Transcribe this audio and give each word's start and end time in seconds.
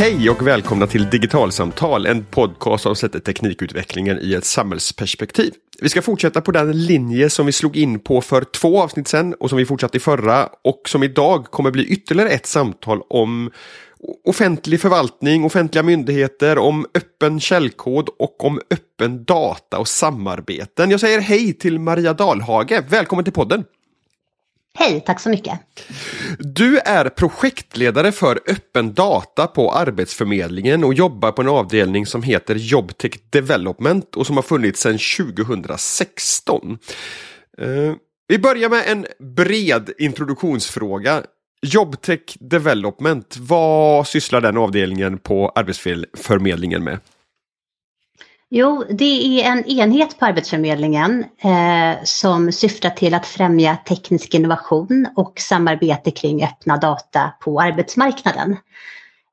Hej 0.00 0.30
och 0.30 0.46
välkomna 0.46 0.86
till 0.86 1.10
Digitalsamtal, 1.10 2.06
en 2.06 2.24
podcast 2.24 2.82
som 2.82 2.96
sätter 2.96 3.18
teknikutvecklingen 3.18 4.18
i 4.22 4.34
ett 4.34 4.44
samhällsperspektiv. 4.44 5.52
Vi 5.80 5.88
ska 5.88 6.02
fortsätta 6.02 6.40
på 6.40 6.52
den 6.52 6.86
linje 6.86 7.30
som 7.30 7.46
vi 7.46 7.52
slog 7.52 7.76
in 7.76 8.00
på 8.00 8.20
för 8.20 8.44
två 8.44 8.82
avsnitt 8.82 9.08
sedan 9.08 9.34
och 9.34 9.48
som 9.48 9.58
vi 9.58 9.66
fortsatte 9.66 9.96
i 9.96 10.00
förra 10.00 10.48
och 10.64 10.82
som 10.88 11.02
idag 11.02 11.44
kommer 11.44 11.70
bli 11.70 11.86
ytterligare 11.86 12.30
ett 12.30 12.46
samtal 12.46 13.02
om 13.08 13.50
offentlig 14.24 14.80
förvaltning, 14.80 15.44
offentliga 15.44 15.82
myndigheter, 15.82 16.58
om 16.58 16.86
öppen 16.94 17.40
källkod 17.40 18.08
och 18.18 18.44
om 18.44 18.60
öppen 18.70 19.24
data 19.24 19.78
och 19.78 19.88
samarbeten. 19.88 20.90
Jag 20.90 21.00
säger 21.00 21.20
hej 21.20 21.52
till 21.52 21.78
Maria 21.78 22.12
Dalhage, 22.12 22.84
välkommen 22.88 23.24
till 23.24 23.32
podden! 23.32 23.64
Hej, 24.78 25.02
tack 25.06 25.20
så 25.20 25.28
mycket. 25.28 25.60
Du 26.38 26.78
är 26.78 27.08
projektledare 27.08 28.12
för 28.12 28.40
öppen 28.46 28.94
data 28.94 29.46
på 29.46 29.72
Arbetsförmedlingen 29.72 30.84
och 30.84 30.94
jobbar 30.94 31.32
på 31.32 31.42
en 31.42 31.48
avdelning 31.48 32.06
som 32.06 32.22
heter 32.22 32.54
Jobtech 32.54 33.12
Development 33.30 34.16
och 34.16 34.26
som 34.26 34.36
har 34.36 34.42
funnits 34.42 34.80
sedan 34.80 34.98
2016. 34.98 36.78
Uh, 37.62 37.68
eh, 37.68 37.94
vi 38.28 38.38
börjar 38.38 38.68
med 38.68 38.84
en 38.86 39.06
bred 39.18 39.90
introduktionsfråga. 39.98 41.22
Jobtech 41.62 42.36
Development, 42.40 43.36
vad 43.38 44.06
sysslar 44.06 44.40
den 44.40 44.56
avdelningen 44.56 45.18
på 45.18 45.48
Arbetsförmedlingen 45.54 46.84
med? 46.84 46.98
Jo, 48.52 48.84
det 48.90 49.40
är 49.42 49.52
en 49.52 49.64
enhet 49.64 50.18
på 50.18 50.26
Arbetsförmedlingen 50.26 51.24
eh, 51.38 52.04
som 52.04 52.52
syftar 52.52 52.90
till 52.90 53.14
att 53.14 53.26
främja 53.26 53.76
teknisk 53.76 54.34
innovation 54.34 55.06
och 55.16 55.40
samarbete 55.40 56.10
kring 56.10 56.44
öppna 56.44 56.76
data 56.76 57.32
på 57.40 57.60
arbetsmarknaden. 57.60 58.56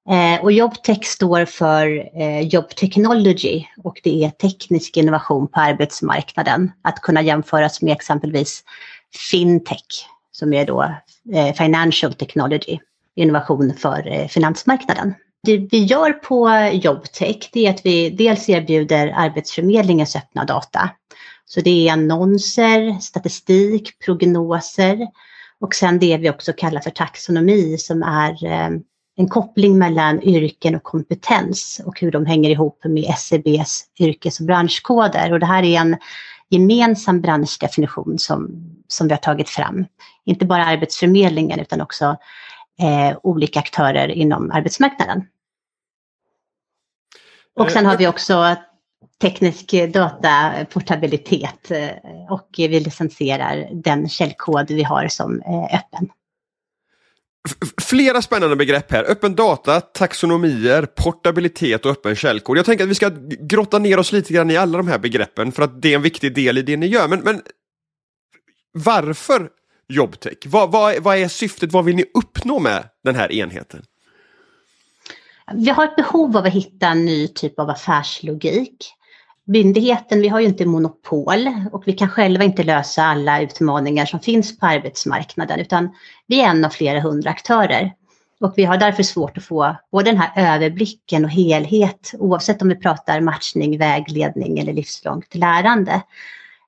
Eh, 0.09 0.43
och 0.43 0.51
Jobtech 0.51 1.05
står 1.05 1.45
för 1.45 2.09
eh, 2.21 2.41
Job 2.41 2.69
Technology 2.69 3.65
och 3.83 3.99
det 4.03 4.23
är 4.23 4.29
teknisk 4.29 4.97
innovation 4.97 5.47
på 5.47 5.59
arbetsmarknaden. 5.59 6.71
Att 6.81 7.01
kunna 7.01 7.21
jämföras 7.21 7.81
med 7.81 7.93
exempelvis 7.93 8.63
Fintech 9.31 10.07
som 10.31 10.53
är 10.53 10.65
då 10.65 10.83
eh, 11.33 11.53
Financial 11.53 12.13
Technology, 12.13 12.79
innovation 13.15 13.73
för 13.77 14.07
eh, 14.07 14.27
finansmarknaden 14.27 15.13
det 15.43 15.57
vi 15.57 15.83
gör 15.83 16.13
på 16.13 16.49
Jobtech 16.73 17.49
det 17.53 17.65
är 17.65 17.69
att 17.69 17.85
vi 17.85 18.09
dels 18.09 18.49
erbjuder 18.49 19.13
Arbetsförmedlingens 19.17 20.15
öppna 20.15 20.45
data. 20.45 20.89
Så 21.45 21.61
det 21.61 21.87
är 21.87 21.93
annonser, 21.93 22.99
statistik, 22.99 23.99
prognoser 24.05 25.07
och 25.59 25.75
sen 25.75 25.99
det 25.99 26.17
vi 26.17 26.29
också 26.29 26.53
kallar 26.53 26.81
för 26.81 26.89
taxonomi 26.89 27.77
som 27.77 28.03
är 28.03 28.45
eh, 28.45 28.69
en 29.17 29.29
koppling 29.29 29.77
mellan 29.77 30.23
yrken 30.23 30.75
och 30.75 30.83
kompetens 30.83 31.81
och 31.85 31.99
hur 31.99 32.11
de 32.11 32.25
hänger 32.25 32.49
ihop 32.49 32.81
med 32.83 33.03
SCBs 33.03 33.85
yrkes 33.99 34.39
och 34.39 34.45
branschkoder. 34.45 35.33
Och 35.33 35.39
det 35.39 35.45
här 35.45 35.63
är 35.63 35.79
en 35.79 35.97
gemensam 36.49 37.21
branschdefinition 37.21 38.19
som, 38.19 38.49
som 38.87 39.07
vi 39.07 39.13
har 39.13 39.19
tagit 39.19 39.49
fram. 39.49 39.85
Inte 40.25 40.45
bara 40.45 40.65
Arbetsförmedlingen 40.65 41.59
utan 41.59 41.81
också 41.81 42.17
eh, 42.81 43.17
olika 43.23 43.59
aktörer 43.59 44.07
inom 44.07 44.51
arbetsmarknaden. 44.51 45.23
Och 47.55 47.71
sen 47.71 47.85
har 47.85 47.97
vi 47.97 48.07
också 48.07 48.55
teknisk 49.21 49.73
dataportabilitet 49.93 51.71
eh, 51.71 51.89
och 52.29 52.49
vi 52.57 52.79
licensierar 52.79 53.69
den 53.71 54.09
källkod 54.09 54.71
vi 54.71 54.83
har 54.83 55.07
som 55.07 55.41
eh, 55.41 55.63
öppen. 55.63 56.09
Flera 57.81 58.21
spännande 58.21 58.55
begrepp 58.55 58.91
här. 58.91 59.11
Öppen 59.11 59.35
data, 59.35 59.81
taxonomier, 59.81 60.85
portabilitet 60.85 61.85
och 61.85 61.91
öppen 61.91 62.15
källkod. 62.15 62.57
Jag 62.57 62.65
tänker 62.65 62.83
att 62.83 62.89
vi 62.89 62.95
ska 62.95 63.11
grotta 63.39 63.79
ner 63.79 63.99
oss 63.99 64.11
lite 64.11 64.33
grann 64.33 64.51
i 64.51 64.57
alla 64.57 64.77
de 64.77 64.87
här 64.87 64.99
begreppen 64.99 65.51
för 65.51 65.63
att 65.63 65.81
det 65.81 65.91
är 65.91 65.95
en 65.95 66.01
viktig 66.01 66.35
del 66.35 66.57
i 66.57 66.61
det 66.61 66.77
ni 66.77 66.87
gör. 66.87 67.07
Men, 67.07 67.19
men 67.19 67.41
varför 68.71 69.49
Jobtech? 69.89 70.37
Vad, 70.45 70.71
vad, 70.71 71.03
vad 71.03 71.17
är 71.17 71.27
syftet? 71.27 71.71
Vad 71.71 71.85
vill 71.85 71.95
ni 71.95 72.05
uppnå 72.13 72.59
med 72.59 72.83
den 73.03 73.15
här 73.15 73.31
enheten? 73.31 73.83
Vi 75.53 75.69
har 75.69 75.83
ett 75.83 75.95
behov 75.95 76.37
av 76.37 76.45
att 76.45 76.53
hitta 76.53 76.87
en 76.87 77.05
ny 77.05 77.27
typ 77.27 77.59
av 77.59 77.69
affärslogik. 77.69 78.93
Myndigheten, 79.45 80.21
vi 80.21 80.27
har 80.27 80.39
ju 80.39 80.45
inte 80.45 80.65
monopol 80.65 81.47
och 81.71 81.83
vi 81.85 81.93
kan 81.93 82.09
själva 82.09 82.43
inte 82.43 82.63
lösa 82.63 83.03
alla 83.03 83.41
utmaningar 83.41 84.05
som 84.05 84.19
finns 84.19 84.59
på 84.59 84.65
arbetsmarknaden 84.65 85.59
utan 85.59 85.89
vi 86.27 86.41
är 86.41 86.47
en 86.47 86.65
av 86.65 86.69
flera 86.69 86.99
hundra 86.99 87.29
aktörer. 87.29 87.93
Och 88.39 88.53
vi 88.55 88.65
har 88.65 88.77
därför 88.77 89.03
svårt 89.03 89.37
att 89.37 89.43
få 89.43 89.75
både 89.91 90.11
den 90.11 90.21
här 90.21 90.55
överblicken 90.55 91.25
och 91.25 91.31
helhet 91.31 92.11
oavsett 92.19 92.61
om 92.61 92.69
vi 92.69 92.75
pratar 92.75 93.21
matchning, 93.21 93.77
vägledning 93.77 94.59
eller 94.59 94.73
livslångt 94.73 95.35
lärande. 95.35 96.01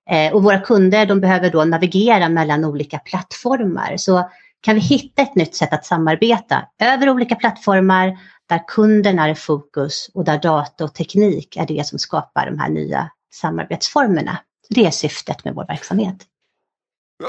Eh, 0.09 0.34
och 0.34 0.44
våra 0.44 0.59
kunder 0.59 1.06
de 1.06 1.20
behöver 1.20 1.52
då 1.52 1.64
navigera 1.66 2.30
mellan 2.30 2.66
olika 2.66 3.00
plattformar. 3.00 3.97
Så 3.97 4.30
kan 4.62 4.75
vi 4.75 4.81
hitta 4.81 5.22
ett 5.22 5.36
nytt 5.36 5.56
sätt 5.56 5.74
att 5.74 5.86
samarbeta 5.86 6.66
över 6.80 7.09
olika 7.09 7.36
plattformar 7.36 8.18
där 8.50 8.64
kunden 8.68 9.19
är 9.19 9.30
i 9.30 9.36
fokus 9.36 10.09
och 10.14 10.24
där 10.24 10.40
data 10.40 10.84
och 10.84 10.94
teknik 10.94 11.58
är 11.58 11.66
det 11.66 11.88
som 11.88 12.00
skapar 12.00 12.46
de 12.46 12.59
här 12.59 12.69
nya 12.69 13.09
samarbetsformerna. 13.34 14.38
Det 14.69 14.86
är 14.86 14.92
syftet 14.92 15.46
med 15.46 15.56
vår 15.56 15.66
verksamhet. 15.66 16.16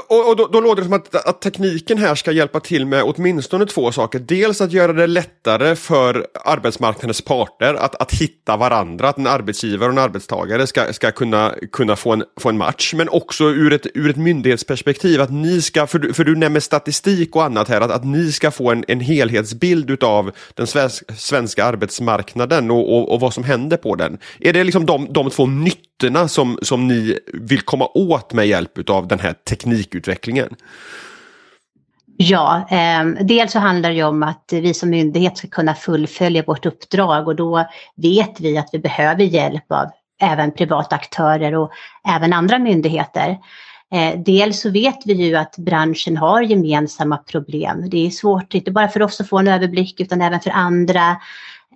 Och, 0.07 0.29
och 0.29 0.35
då, 0.35 0.47
då, 0.47 0.61
låter 0.61 0.81
det 0.81 0.83
som 0.83 0.93
att, 0.93 1.15
att, 1.15 1.41
tekniken 1.41 1.97
här 1.97 2.15
ska 2.15 2.31
hjälpa 2.31 2.59
till 2.59 2.85
med 2.85 3.03
åtminstone 3.03 3.65
två 3.65 3.91
saker. 3.91 4.19
Dels 4.19 4.61
att 4.61 4.71
göra 4.71 4.93
det 4.93 5.07
lättare 5.07 5.75
för 5.75 6.27
arbetsmarknadens 6.45 7.21
parter 7.21 7.73
att, 7.73 8.01
att 8.01 8.13
hitta 8.13 8.57
varandra, 8.57 9.09
att 9.09 9.17
en 9.17 9.27
arbetsgivare 9.27 9.89
och 9.89 9.93
en 9.93 10.03
arbetstagare 10.03 10.67
ska, 10.67 10.93
ska 10.93 11.11
kunna, 11.11 11.55
kunna 11.71 11.95
få, 11.95 12.13
en, 12.13 12.23
få 12.39 12.49
en 12.49 12.57
match. 12.57 12.93
Men 12.93 13.09
också 13.09 13.43
ur 13.43 13.73
ett, 13.73 13.87
ur 13.93 14.09
ett 14.09 14.17
myndighetsperspektiv, 14.17 15.21
att 15.21 15.31
ni 15.31 15.61
ska, 15.61 15.87
för 15.87 15.99
du, 15.99 16.13
för 16.13 16.23
du 16.23 16.35
nämner 16.35 16.59
statistik 16.59 17.35
och 17.35 17.43
annat 17.43 17.69
här, 17.69 17.81
att, 17.81 17.91
att 17.91 18.05
ni 18.05 18.31
ska 18.31 18.51
få 18.51 18.71
en, 18.71 18.85
en 18.87 18.99
helhetsbild 18.99 20.03
av 20.03 20.31
den 20.53 20.67
svensk, 20.67 21.03
svenska 21.17 21.65
arbetsmarknaden 21.65 22.71
och, 22.71 22.97
och, 22.97 23.13
och, 23.13 23.19
vad 23.19 23.33
som 23.33 23.43
händer 23.43 23.77
på 23.77 23.95
den. 23.95 24.17
Är 24.39 24.53
det 24.53 24.63
liksom 24.63 24.85
de, 24.85 25.13
de 25.13 25.29
två 25.29 25.45
nyttorna 26.01 26.27
som, 26.27 26.59
som 26.61 26.87
ni 26.87 27.19
vill 27.33 27.61
komma 27.61 27.87
åt 27.93 28.33
med 28.33 28.47
hjälp 28.47 28.89
av 28.89 29.07
den 29.07 29.19
här 29.19 29.33
teknikutvecklingen? 29.33 30.55
Ja, 32.17 32.67
eh, 32.69 33.05
dels 33.23 33.51
så 33.51 33.59
handlar 33.59 33.91
det 33.91 34.03
om 34.03 34.23
att 34.23 34.45
vi 34.51 34.73
som 34.73 34.89
myndighet 34.89 35.37
ska 35.37 35.47
kunna 35.47 35.75
fullfölja 35.75 36.43
vårt 36.47 36.65
uppdrag 36.65 37.27
och 37.27 37.35
då 37.35 37.65
vet 37.95 38.39
vi 38.39 38.57
att 38.57 38.69
vi 38.71 38.79
behöver 38.79 39.23
hjälp 39.23 39.71
av 39.71 39.85
även 40.21 40.51
privata 40.51 40.95
aktörer 40.95 41.55
och 41.55 41.71
även 42.15 42.33
andra 42.33 42.59
myndigheter. 42.59 43.37
Eh, 43.93 44.19
dels 44.19 44.61
så 44.61 44.69
vet 44.69 44.99
vi 45.05 45.13
ju 45.13 45.35
att 45.35 45.57
branschen 45.57 46.17
har 46.17 46.41
gemensamma 46.41 47.17
problem. 47.17 47.89
Det 47.89 48.07
är 48.07 48.09
svårt, 48.09 48.53
inte 48.53 48.71
bara 48.71 48.87
för 48.87 49.01
oss 49.01 49.21
att 49.21 49.29
få 49.29 49.39
en 49.39 49.47
överblick 49.47 49.99
utan 49.99 50.21
även 50.21 50.39
för 50.39 50.51
andra. 50.51 51.17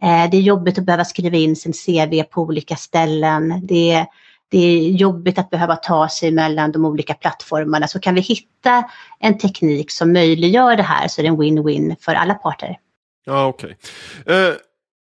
Eh, 0.02 0.30
det 0.32 0.38
är 0.38 0.42
jobbigt 0.42 0.78
att 0.78 0.86
behöva 0.86 1.06
skriva 1.06 1.38
in 1.38 1.56
sin 1.56 1.74
CV 1.74 2.24
på 2.24 2.42
olika 2.42 2.76
ställen. 2.76 3.62
Det 3.64 3.92
är 3.92 4.06
det 4.50 4.58
är 4.58 4.90
jobbigt 4.90 5.40
att 5.40 5.50
behöva 5.50 5.76
ta 5.76 6.10
sig 6.10 6.32
mellan 6.32 6.72
de 6.72 6.86
olika 6.86 7.14
plattformarna. 7.14 7.88
Så 7.88 8.00
kan 8.00 8.16
vi 8.16 8.22
hitta 8.22 8.84
en 9.20 9.38
teknik 9.38 9.92
som 9.92 10.14
möjliggör 10.14 10.76
det 10.76 10.84
här 10.84 11.08
så 11.08 11.22
är 11.22 11.24
det 11.24 11.30
en 11.30 11.38
win-win 11.38 11.96
för 12.00 12.14
alla 12.14 12.34
parter. 12.34 12.80
Ja, 13.26 13.48
okej. 13.48 13.78
Okay. 14.26 14.36
Uh... 14.36 14.50
Eh, 14.50 14.56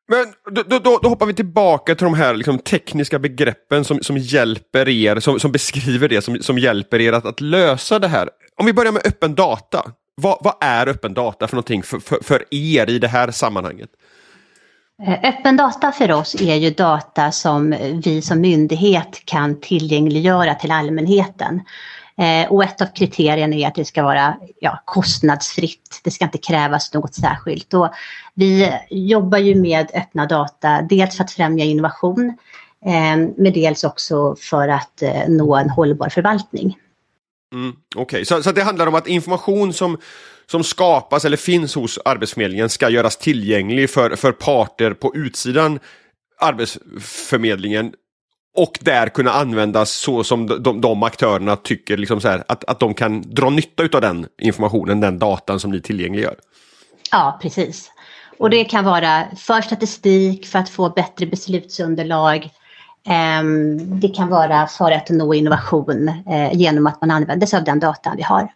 men 0.08 0.54
då, 0.56 0.80
då, 0.80 1.00
då, 1.02 1.10
hoppar 1.10 1.26
vi 1.26 1.34
tillbaka 1.34 1.96
till 1.96 2.04
de 2.04 2.14
här 2.14 2.34
liksom, 2.34 2.60
tekniska 2.60 3.20
begreppen 3.20 3.86
som, 3.86 4.00
som 4.04 4.18
hjälper 4.18 4.90
er, 4.90 5.20
som, 5.20 5.40
som 5.40 5.52
beskriver 5.52 6.10
det, 6.10 6.22
som, 6.22 6.38
som 6.42 6.58
hjälper 6.58 7.02
er 7.02 7.14
att, 7.14 7.26
att 7.26 7.42
lösa 7.42 8.00
det 8.00 8.08
här. 8.08 8.30
Om 8.56 8.66
vi 8.66 8.74
börjar 8.74 8.92
med 8.92 9.06
öppen 9.06 9.36
data. 9.36 9.92
Vad, 10.22 10.38
vad 10.42 10.54
är 10.62 10.88
öppen 10.88 11.14
data 11.14 11.48
för 11.48 11.56
någonting 11.56 11.84
för, 11.84 12.00
för, 12.00 12.24
för 12.24 12.46
er 12.52 12.90
i 12.90 13.00
det 13.00 13.08
här 13.08 13.32
sammanhanget? 13.32 13.90
Eh, 15.02 15.20
öppen 15.24 15.58
data 15.58 15.92
för 15.92 16.12
oss 16.12 16.36
är 16.42 16.56
ju 16.56 16.70
data 16.70 17.32
som 17.32 17.76
vi 18.06 18.22
som 18.22 18.42
myndighet 18.42 19.26
kan 19.26 19.60
tillgängliggöra 19.60 20.56
till 20.56 20.72
allmänheten. 20.72 21.62
Eh, 22.18 22.52
och 22.52 22.64
ett 22.64 22.82
av 22.82 22.86
kriterierna 22.86 23.56
är 23.56 23.68
att 23.68 23.76
det 23.76 23.86
ska 23.86 24.04
vara 24.04 24.38
ja, 24.60 24.84
kostnadsfritt. 24.86 26.02
Det 26.04 26.12
ska 26.12 26.26
inte 26.26 26.38
krävas 26.38 26.94
något 26.94 27.16
särskilt. 27.16 27.74
Och 27.74 27.90
vi 28.34 28.74
jobbar 28.90 29.38
ju 29.38 29.56
med 29.56 29.92
öppna 29.94 30.26
data, 30.26 30.82
dels 30.82 31.18
för 31.18 31.24
att 31.24 31.32
främja 31.32 31.66
innovation, 31.66 32.38
eh, 32.86 33.18
men 33.38 33.54
dels 33.54 33.84
också 33.84 34.36
för 34.36 34.68
att 34.68 35.04
nå 35.28 35.56
en 35.56 35.70
hållbar 35.70 36.10
förvaltning. 36.10 36.78
Mm, 37.54 37.76
Okej, 37.96 38.02
okay. 38.02 38.26
så, 38.26 38.44
så 38.44 38.52
det 38.52 38.64
handlar 38.64 38.88
om 38.88 38.96
att 38.96 39.08
information 39.08 39.74
som 39.74 39.98
som 40.46 40.64
skapas 40.64 41.26
eller 41.26 41.38
finns 41.38 41.76
hos 41.76 42.00
Arbetsförmedlingen 42.06 42.70
ska 42.70 42.90
göras 42.90 43.18
tillgänglig 43.18 43.90
för, 43.90 44.16
för 44.16 44.32
parter 44.32 44.94
på 44.94 45.16
utsidan 45.16 45.80
Arbetsförmedlingen 46.40 47.94
och 48.56 48.80
där 48.82 49.10
kunna 49.10 49.32
användas 49.32 49.92
så 49.92 50.24
som 50.24 50.64
de, 50.64 50.82
de 50.82 51.04
aktörerna 51.04 51.56
tycker 51.56 51.98
liksom 51.98 52.22
så 52.22 52.28
här, 52.28 52.44
att, 52.48 52.64
att 52.64 52.80
de 52.80 52.94
kan 52.94 53.22
dra 53.22 53.50
nytta 53.50 53.84
av 53.84 54.02
den 54.02 54.28
informationen, 54.42 55.00
den 55.00 55.20
datan 55.20 55.60
som 55.60 55.72
ni 55.72 55.82
tillgängliggör. 55.82 56.36
Ja, 57.12 57.40
precis. 57.42 57.92
Och 58.38 58.50
det 58.50 58.66
kan 58.66 58.86
vara 58.86 59.24
för 59.38 59.62
statistik, 59.62 60.48
för 60.48 60.60
att 60.60 60.70
få 60.70 60.90
bättre 60.90 61.26
beslutsunderlag. 61.26 62.50
Ehm, 63.08 64.00
det 64.00 64.08
kan 64.08 64.30
vara 64.30 64.68
för 64.68 64.92
att 64.92 65.10
nå 65.10 65.34
innovation 65.34 66.08
eh, 66.08 66.54
genom 66.54 66.88
att 66.88 67.02
man 67.02 67.12
använder 67.12 67.48
sig 67.48 67.58
av 67.60 67.64
den 67.64 67.80
datan 67.80 68.18
vi 68.18 68.24
har. 68.24 68.50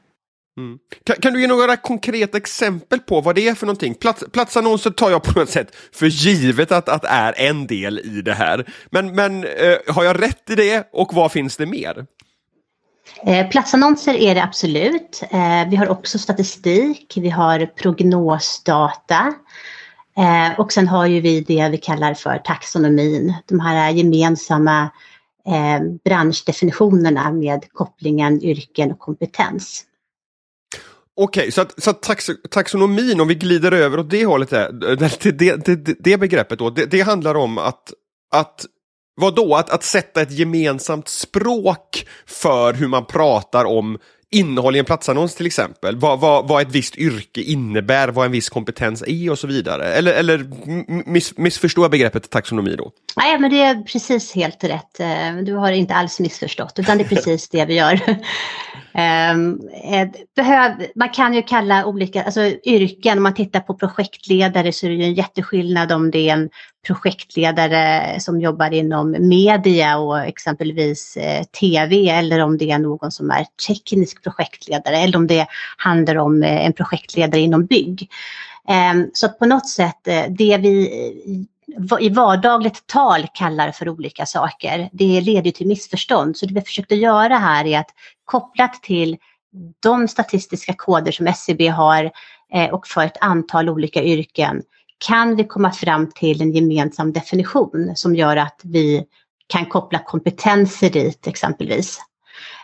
Mm. 0.57 0.77
Kan, 1.03 1.15
kan, 1.15 1.33
du 1.33 1.41
ge 1.41 1.47
några 1.47 1.77
konkreta 1.77 2.37
exempel 2.37 2.99
på 2.99 3.21
vad 3.21 3.35
det 3.35 3.47
är 3.47 3.55
för 3.55 3.65
någonting? 3.65 3.93
Plats, 3.93 4.23
platsannonser 4.31 4.91
tar 4.91 5.11
jag 5.11 5.23
på 5.23 5.39
något 5.39 5.49
sätt 5.49 5.75
för 5.93 6.05
givet 6.05 6.71
att, 6.71 6.89
att 6.89 7.03
är 7.03 7.33
en 7.37 7.67
del 7.67 7.99
i 7.99 8.21
det 8.21 8.33
här. 8.33 8.65
Men, 8.89 9.15
men 9.15 9.43
eh, 9.43 9.93
har 9.95 10.03
jag 10.03 10.21
rätt 10.21 10.49
i 10.49 10.55
det 10.55 10.89
och 10.93 11.13
vad 11.13 11.31
finns 11.31 11.57
det 11.57 11.65
mer? 11.65 12.05
Eh, 13.25 13.49
platsannonser 13.49 14.13
är 14.13 14.35
det 14.35 14.43
absolut. 14.43 15.23
Eh, 15.31 15.69
vi 15.69 15.75
har 15.75 15.89
också 15.89 16.19
statistik, 16.19 17.13
vi 17.15 17.29
har 17.29 17.65
prognosdata. 17.65 19.33
Eh, 20.17 20.59
och 20.59 20.71
sen 20.71 20.87
har 20.87 21.05
ju 21.05 21.21
vi 21.21 21.41
det 21.41 21.69
vi 21.69 21.77
kallar 21.77 22.13
för 22.13 22.37
taxonomin, 22.37 23.33
de 23.45 23.59
här 23.59 23.91
gemensamma 23.91 24.89
eh, 25.47 25.83
branschdefinitionerna 26.03 27.31
med 27.31 27.65
kopplingen 27.73 28.43
yrken 28.43 28.91
och 28.91 28.99
kompetens. 28.99 29.83
Okej, 31.15 31.41
okay, 31.41 31.51
så, 31.51 31.61
att, 31.61 31.83
så 31.83 31.89
att 31.89 32.01
tax, 32.01 32.29
taxonomin, 32.49 33.21
om 33.21 33.27
vi 33.27 33.35
glider 33.35 33.71
över 33.71 33.99
åt 33.99 34.09
det 34.09 34.25
hållet, 34.25 34.49
där, 34.49 34.91
eh, 34.91 35.11
det, 35.19 35.31
det, 35.31 35.65
det, 35.65 35.95
det 35.99 36.17
begreppet 36.17 36.59
då, 36.59 36.69
det, 36.69 36.85
det 36.85 37.01
handlar 37.01 37.35
om 37.35 37.57
att, 37.57 37.93
att 38.35 38.65
vad 39.15 39.35
då? 39.35 39.55
Att, 39.55 39.69
att 39.69 39.83
sätta 39.83 40.21
ett 40.21 40.31
gemensamt 40.31 41.07
språk 41.07 42.07
för 42.25 42.73
hur 42.73 42.87
man 42.87 43.05
pratar 43.05 43.65
om 43.65 43.97
innehåll 44.31 44.75
i 44.75 44.79
en 44.79 44.85
platsannons 44.85 45.35
till 45.35 45.45
exempel. 45.45 45.95
Vad, 45.95 46.19
vad, 46.19 46.47
vad 46.47 46.61
ett 46.61 46.71
visst 46.71 46.95
yrke 46.95 47.41
innebär, 47.41 48.07
vad 48.07 48.25
en 48.25 48.31
viss 48.31 48.49
kompetens 48.49 49.03
är 49.07 49.31
och 49.31 49.39
så 49.39 49.47
vidare. 49.47 49.85
Eller, 49.93 50.13
eller 50.13 50.45
miss, 51.09 51.37
missförstår 51.37 51.83
jag 51.83 51.91
begreppet 51.91 52.29
taxonomi 52.29 52.75
då? 52.75 52.91
Nej, 53.15 53.39
men 53.39 53.51
det 53.51 53.61
är 53.61 53.83
precis 53.83 54.35
helt 54.35 54.63
rätt. 54.63 54.99
Eh, 54.99 55.35
du 55.43 55.53
har 55.53 55.71
inte 55.71 55.93
alls 55.93 56.19
missförstått, 56.19 56.79
utan 56.79 56.97
det 56.97 57.03
är 57.03 57.15
precis 57.15 57.49
det 57.49 57.65
vi 57.65 57.73
gör. 57.73 57.99
Ehm, 58.93 59.59
eh, 59.91 60.07
behöv, 60.35 60.71
man 60.95 61.09
kan 61.09 61.33
ju 61.33 61.41
kalla 61.41 61.85
olika 61.85 62.23
alltså 62.23 62.41
yrken, 62.65 63.17
om 63.17 63.23
man 63.23 63.33
tittar 63.33 63.59
på 63.59 63.73
projektledare 63.73 64.73
så 64.73 64.85
är 64.85 64.89
det 64.89 64.95
ju 64.95 65.03
en 65.03 65.13
jätteskillnad 65.13 65.91
om 65.91 66.11
det 66.11 66.29
är 66.29 66.33
en 66.33 66.49
projektledare 66.85 68.19
som 68.19 68.41
jobbar 68.41 68.73
inom 68.73 69.15
media 69.19 69.97
och 69.97 70.19
exempelvis 70.19 71.17
eh, 71.17 71.43
tv 71.43 72.09
eller 72.09 72.39
om 72.39 72.57
det 72.57 72.71
är 72.71 72.79
någon 72.79 73.11
som 73.11 73.31
är 73.31 73.45
teknisk 73.67 74.23
projektledare 74.23 74.97
eller 74.97 75.17
om 75.17 75.27
det 75.27 75.47
handlar 75.77 76.15
om 76.15 76.43
eh, 76.43 76.65
en 76.65 76.73
projektledare 76.73 77.41
inom 77.41 77.65
bygg. 77.65 78.09
Ehm, 78.67 79.09
så 79.13 79.27
så 79.27 79.33
på 79.33 79.45
något 79.45 79.69
sätt, 79.69 80.07
eh, 80.07 80.25
det 80.29 80.57
vi 80.57 80.89
i 81.99 82.09
vardagligt 82.09 82.87
tal 82.87 83.27
kallar 83.33 83.71
för 83.71 83.89
olika 83.89 84.25
saker, 84.25 84.89
det 84.91 85.21
leder 85.21 85.51
till 85.51 85.67
missförstånd. 85.67 86.37
Så 86.37 86.45
det 86.45 86.53
vi 86.53 86.61
försökte 86.61 86.95
göra 86.95 87.37
här 87.37 87.65
är 87.65 87.79
att 87.79 87.89
kopplat 88.25 88.83
till 88.83 89.17
de 89.79 90.07
statistiska 90.07 90.73
koder 90.73 91.11
som 91.11 91.27
SCB 91.27 91.67
har 91.67 92.11
eh, 92.53 92.69
och 92.69 92.87
för 92.87 93.05
ett 93.05 93.17
antal 93.21 93.69
olika 93.69 94.03
yrken 94.03 94.63
kan 94.97 95.35
vi 95.35 95.43
komma 95.43 95.71
fram 95.71 96.11
till 96.11 96.41
en 96.41 96.51
gemensam 96.51 97.13
definition 97.13 97.91
som 97.95 98.15
gör 98.15 98.37
att 98.37 98.61
vi 98.63 99.05
kan 99.47 99.65
koppla 99.65 99.99
kompetenser 99.99 100.89
dit 100.89 101.27
exempelvis. 101.27 101.99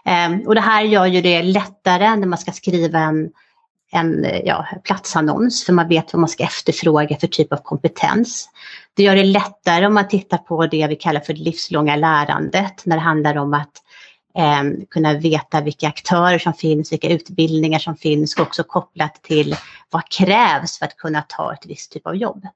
Ehm, 0.05 0.47
och 0.47 0.55
det 0.55 0.61
här 0.61 0.83
gör 0.83 1.05
ju 1.05 1.21
det 1.21 1.43
lättare 1.43 2.15
när 2.15 2.27
man 2.27 2.39
ska 2.39 2.51
skriva 2.51 2.99
en, 2.99 3.29
en 3.91 4.27
ja, 4.45 4.67
platsannons 4.83 5.65
för 5.65 5.73
man 5.73 5.87
vet 5.87 6.13
vad 6.13 6.19
man 6.19 6.29
ska 6.29 6.43
efterfråga 6.43 7.17
för 7.17 7.27
typ 7.27 7.53
av 7.53 7.57
kompetens. 7.57 8.49
Det 8.93 9.03
gör 9.03 9.15
det 9.15 9.23
lättare 9.23 9.85
om 9.85 9.93
man 9.93 10.07
tittar 10.07 10.37
på 10.37 10.67
det 10.67 10.87
vi 10.87 10.95
kallar 10.95 11.21
för 11.21 11.33
det 11.33 11.41
livslånga 11.41 11.95
lärandet 11.95 12.85
när 12.85 12.95
det 12.95 13.01
handlar 13.01 13.37
om 13.37 13.53
att 13.53 13.82
eh, 14.37 14.85
kunna 14.89 15.13
veta 15.13 15.61
vilka 15.61 15.87
aktörer 15.87 16.39
som 16.39 16.53
finns, 16.53 16.91
vilka 16.91 17.09
utbildningar 17.09 17.79
som 17.79 17.95
finns 17.95 18.35
och 18.35 18.41
också 18.41 18.63
kopplat 18.63 19.23
till 19.23 19.55
vad 19.89 20.09
krävs 20.09 20.79
för 20.79 20.85
att 20.85 20.97
kunna 20.97 21.21
ta 21.21 21.53
ett 21.53 21.65
visst 21.65 21.91
typ 21.91 22.07
av 22.07 22.15
jobb. 22.15 22.47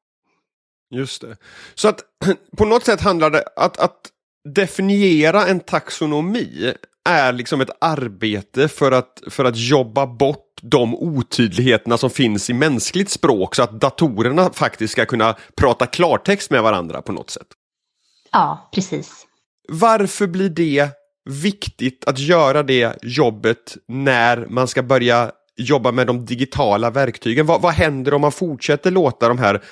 Just 0.90 1.22
det. 1.22 1.38
Så 1.76 1.88
att 1.88 2.02
på 2.58 2.66
något 2.66 2.86
sätt 2.86 3.02
handlar 3.02 3.30
det 3.30 3.44
att, 3.56 3.78
att 3.78 4.12
definiera 4.54 5.48
en 5.48 5.60
taxonomi 5.60 6.74
är 7.10 7.34
liksom 7.34 7.62
ett 7.62 7.70
arbete 7.82 8.68
för 8.68 8.92
att, 8.92 9.24
för 9.28 9.46
att 9.46 9.58
jobba 9.58 10.08
bort 10.08 10.44
de 10.62 10.96
otydligheterna 10.96 11.98
som 11.98 12.10
finns 12.10 12.50
i 12.50 12.54
mänskligt 12.54 13.10
språk 13.10 13.56
så 13.56 13.64
att 13.64 13.72
datorerna 13.72 14.50
faktiskt 14.54 14.92
ska 14.92 15.06
kunna 15.06 15.36
prata 15.56 15.86
klartext 15.86 16.52
med 16.52 16.64
varandra 16.64 17.02
på 17.02 17.12
något 17.12 17.30
sätt. 17.30 17.48
Ja, 18.32 18.70
precis. 18.74 19.28
Varför 19.70 20.28
blir 20.28 20.50
det 20.50 20.90
viktigt 21.28 22.04
att 22.08 22.20
göra 22.20 22.64
det 22.64 23.04
jobbet 23.04 23.78
när 23.88 24.46
man 24.50 24.68
ska 24.68 24.84
börja 24.84 25.32
jobba 25.58 25.92
med 25.92 26.08
de 26.08 26.26
digitala 26.26 26.90
verktygen? 26.90 27.46
Vad, 27.46 27.62
vad 27.62 27.74
händer 27.74 28.14
om 28.14 28.22
man 28.22 28.32
fortsätter 28.32 28.92
låta 28.92 29.28
de 29.28 29.38
här 29.38 29.64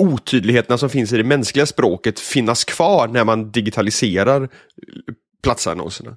otydligheterna 0.00 0.78
som 0.78 0.90
finns 0.90 1.12
i 1.12 1.16
det 1.16 1.24
mänskliga 1.24 1.66
språket 1.66 2.20
finnas 2.20 2.64
kvar 2.64 3.08
när 3.08 3.24
man 3.24 3.50
digitaliserar 3.50 4.48
platsannonserna? 5.42 6.16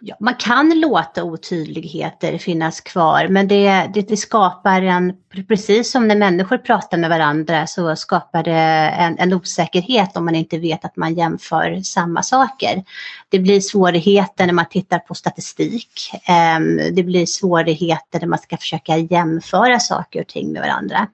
Ja, 0.00 0.16
man 0.20 0.34
kan 0.34 0.80
låta 0.80 1.24
otydligheter 1.24 2.38
finnas 2.38 2.80
kvar 2.80 3.28
men 3.28 3.48
det, 3.48 3.90
det, 3.94 4.08
det, 4.08 4.16
skapar 4.16 4.82
en, 4.82 5.12
precis 5.48 5.90
som 5.90 6.08
när 6.08 6.16
människor 6.16 6.58
pratar 6.58 6.98
med 6.98 7.10
varandra 7.10 7.66
så 7.66 7.96
skapar 7.96 8.42
det 8.42 8.52
en, 8.98 9.18
en 9.18 9.32
osäkerhet 9.32 10.16
om 10.16 10.24
man 10.24 10.34
inte 10.34 10.58
vet 10.58 10.84
att 10.84 10.96
man 10.96 11.14
jämför 11.14 11.80
samma 11.82 12.22
saker. 12.22 12.84
Det 13.28 13.38
blir 13.38 13.60
svårigheter 13.60 14.46
när 14.46 14.54
man 14.54 14.68
tittar 14.68 14.98
på 14.98 15.14
statistik. 15.14 16.10
Ehm, 16.28 16.76
det 16.94 17.02
blir 17.02 17.26
svårigheter 17.26 18.20
när 18.20 18.28
man 18.28 18.38
ska 18.38 18.56
försöka 18.56 18.96
jämföra 18.96 19.80
saker 19.80 20.20
och 20.20 20.28
ting 20.28 20.52
med 20.52 20.62
varandra. 20.62 21.06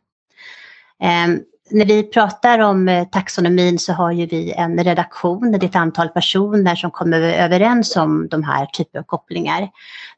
Ehm, 1.00 1.40
när 1.70 1.84
vi 1.84 2.02
pratar 2.02 2.58
om 2.58 2.88
eh, 2.88 3.08
taxonomin 3.08 3.78
så 3.78 3.93
har 3.93 4.12
ju 4.12 4.26
vi 4.26 4.52
en 4.52 4.84
redaktion, 4.84 5.52
det 5.52 5.64
är 5.64 5.64
ett 5.64 5.76
antal 5.76 6.08
personer 6.08 6.76
som 6.76 6.90
kommer 6.90 7.20
överens 7.20 7.96
om 7.96 8.28
de 8.28 8.44
här 8.44 8.66
typen 8.66 8.99
av 9.00 9.05
kopplingar. 9.05 9.71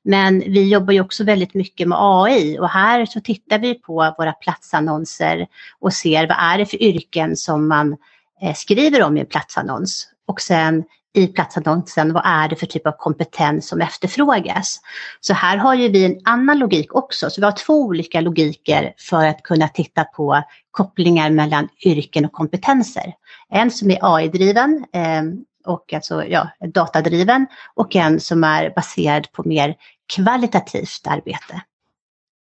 Men 0.03 0.39
vi 0.39 0.69
jobbar 0.69 0.93
ju 0.93 1.01
också 1.01 1.25
väldigt 1.25 1.55
mycket 1.55 1.89
med 1.89 1.99
AI 2.01 2.59
och 2.59 2.69
här 2.69 3.07
så 3.07 3.21
tittar 3.21 3.59
vi 3.59 3.75
på 3.75 4.15
våra 4.19 4.33
platsannonser 4.33 5.47
och 5.81 5.93
ser 5.93 6.29
vad 6.29 6.37
är 6.41 6.59
det 6.59 6.67
för 6.67 6.83
yrken 6.83 7.37
som 7.37 7.69
man 7.69 7.97
eh, 8.43 8.55
skriver 8.55 9.03
om 9.03 9.17
i 9.17 9.21
en 9.21 9.27
platsannons. 9.27 10.09
Och 10.27 10.41
sen 10.41 10.85
i 11.17 11.27
platsannonsen, 11.27 12.13
vad 12.13 12.23
är 12.27 12.49
det 12.49 12.57
för 12.57 12.67
typ 12.67 12.87
av 12.87 12.93
kompetens 12.93 13.69
som 13.69 13.81
efterfrågas? 13.81 14.81
Så 15.21 15.35
här 15.35 15.57
har 15.57 15.75
ju 15.75 15.89
vi 15.89 16.05
en 16.05 16.21
annan 16.25 16.59
logik 16.59 16.95
också, 16.95 17.31
så 17.31 17.41
vi 17.41 17.45
har 17.45 17.53
två 17.53 17.83
olika 17.83 18.21
logiker 18.21 18.95
för 18.99 19.27
att 19.27 19.43
kunna 19.43 19.69
titta 19.69 20.05
på 20.05 20.43
kopplingar 20.71 21.31
mellan 21.31 21.69
yrken 21.85 22.25
och 22.25 22.33
kompetenser. 22.33 23.15
En 23.49 23.71
som 23.71 23.91
är 23.91 23.99
AI-driven 24.01 24.85
eh, 24.93 25.23
och 25.67 25.93
alltså 25.93 26.25
ja, 26.25 26.49
datadriven 26.75 27.47
och 27.75 27.97
en 27.97 28.21
som 28.21 28.45
är 28.45 28.73
baserad 28.77 29.33
på 29.33 29.43
mer 29.49 29.75
kvalitativt 30.15 31.07
arbete. 31.07 31.63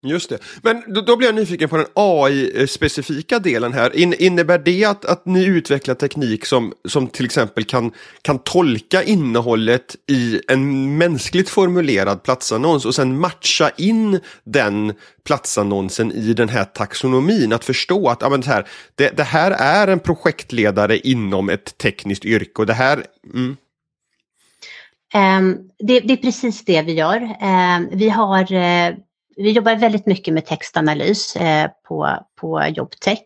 Just 0.06 0.30
det. 0.30 0.38
Men 0.62 0.82
då, 0.94 1.00
då 1.00 1.16
blir 1.16 1.28
jag 1.28 1.34
nyfiken 1.34 1.68
på 1.68 1.76
den 1.76 1.86
AI-specifika 1.94 3.38
delen 3.38 3.72
här. 3.72 3.96
In, 3.96 4.14
innebär 4.18 4.58
det 4.58 4.84
att, 4.84 5.04
att 5.04 5.26
ni 5.26 5.44
utvecklar 5.44 5.94
teknik 5.94 6.46
som, 6.46 6.72
som 6.88 7.06
till 7.06 7.24
exempel 7.24 7.64
kan, 7.64 7.92
kan 8.22 8.38
tolka 8.38 9.02
innehållet 9.02 9.96
i 10.10 10.40
en 10.48 10.96
mänskligt 10.98 11.48
formulerad 11.48 12.22
platsannons 12.22 12.84
och 12.84 12.94
sen 12.94 13.20
matcha 13.20 13.70
in 13.76 14.20
den 14.44 14.92
platsannonsen 15.26 16.12
i 16.12 16.32
den 16.32 16.48
här 16.48 16.64
taxonomin? 16.64 17.52
Att 17.52 17.64
förstå 17.64 18.08
att 18.08 18.22
ja, 18.22 18.28
men 18.28 18.40
det, 18.40 18.46
här, 18.46 18.66
det, 18.94 19.16
det 19.16 19.24
här 19.24 19.50
är 19.50 19.88
en 19.88 20.00
projektledare 20.00 20.98
inom 20.98 21.48
ett 21.48 21.78
tekniskt 21.78 22.24
yrke 22.24 22.62
och 22.62 22.66
det 22.66 22.74
här... 22.74 23.04
Mm. 23.34 23.56
Um, 25.14 25.70
det, 25.78 26.00
det, 26.00 26.12
är 26.12 26.16
precis 26.16 26.64
det 26.64 26.82
vi 26.82 26.92
gör. 26.92 27.22
Um, 27.22 27.88
vi 27.92 28.08
har 28.08 28.52
uh, 28.52 28.96
vi 29.36 29.50
jobbar 29.50 29.76
väldigt 29.76 30.06
mycket 30.06 30.34
med 30.34 30.46
textanalys 30.46 31.36
eh, 31.36 31.70
på, 31.88 32.18
på 32.40 32.66
Jobtech. 32.66 33.18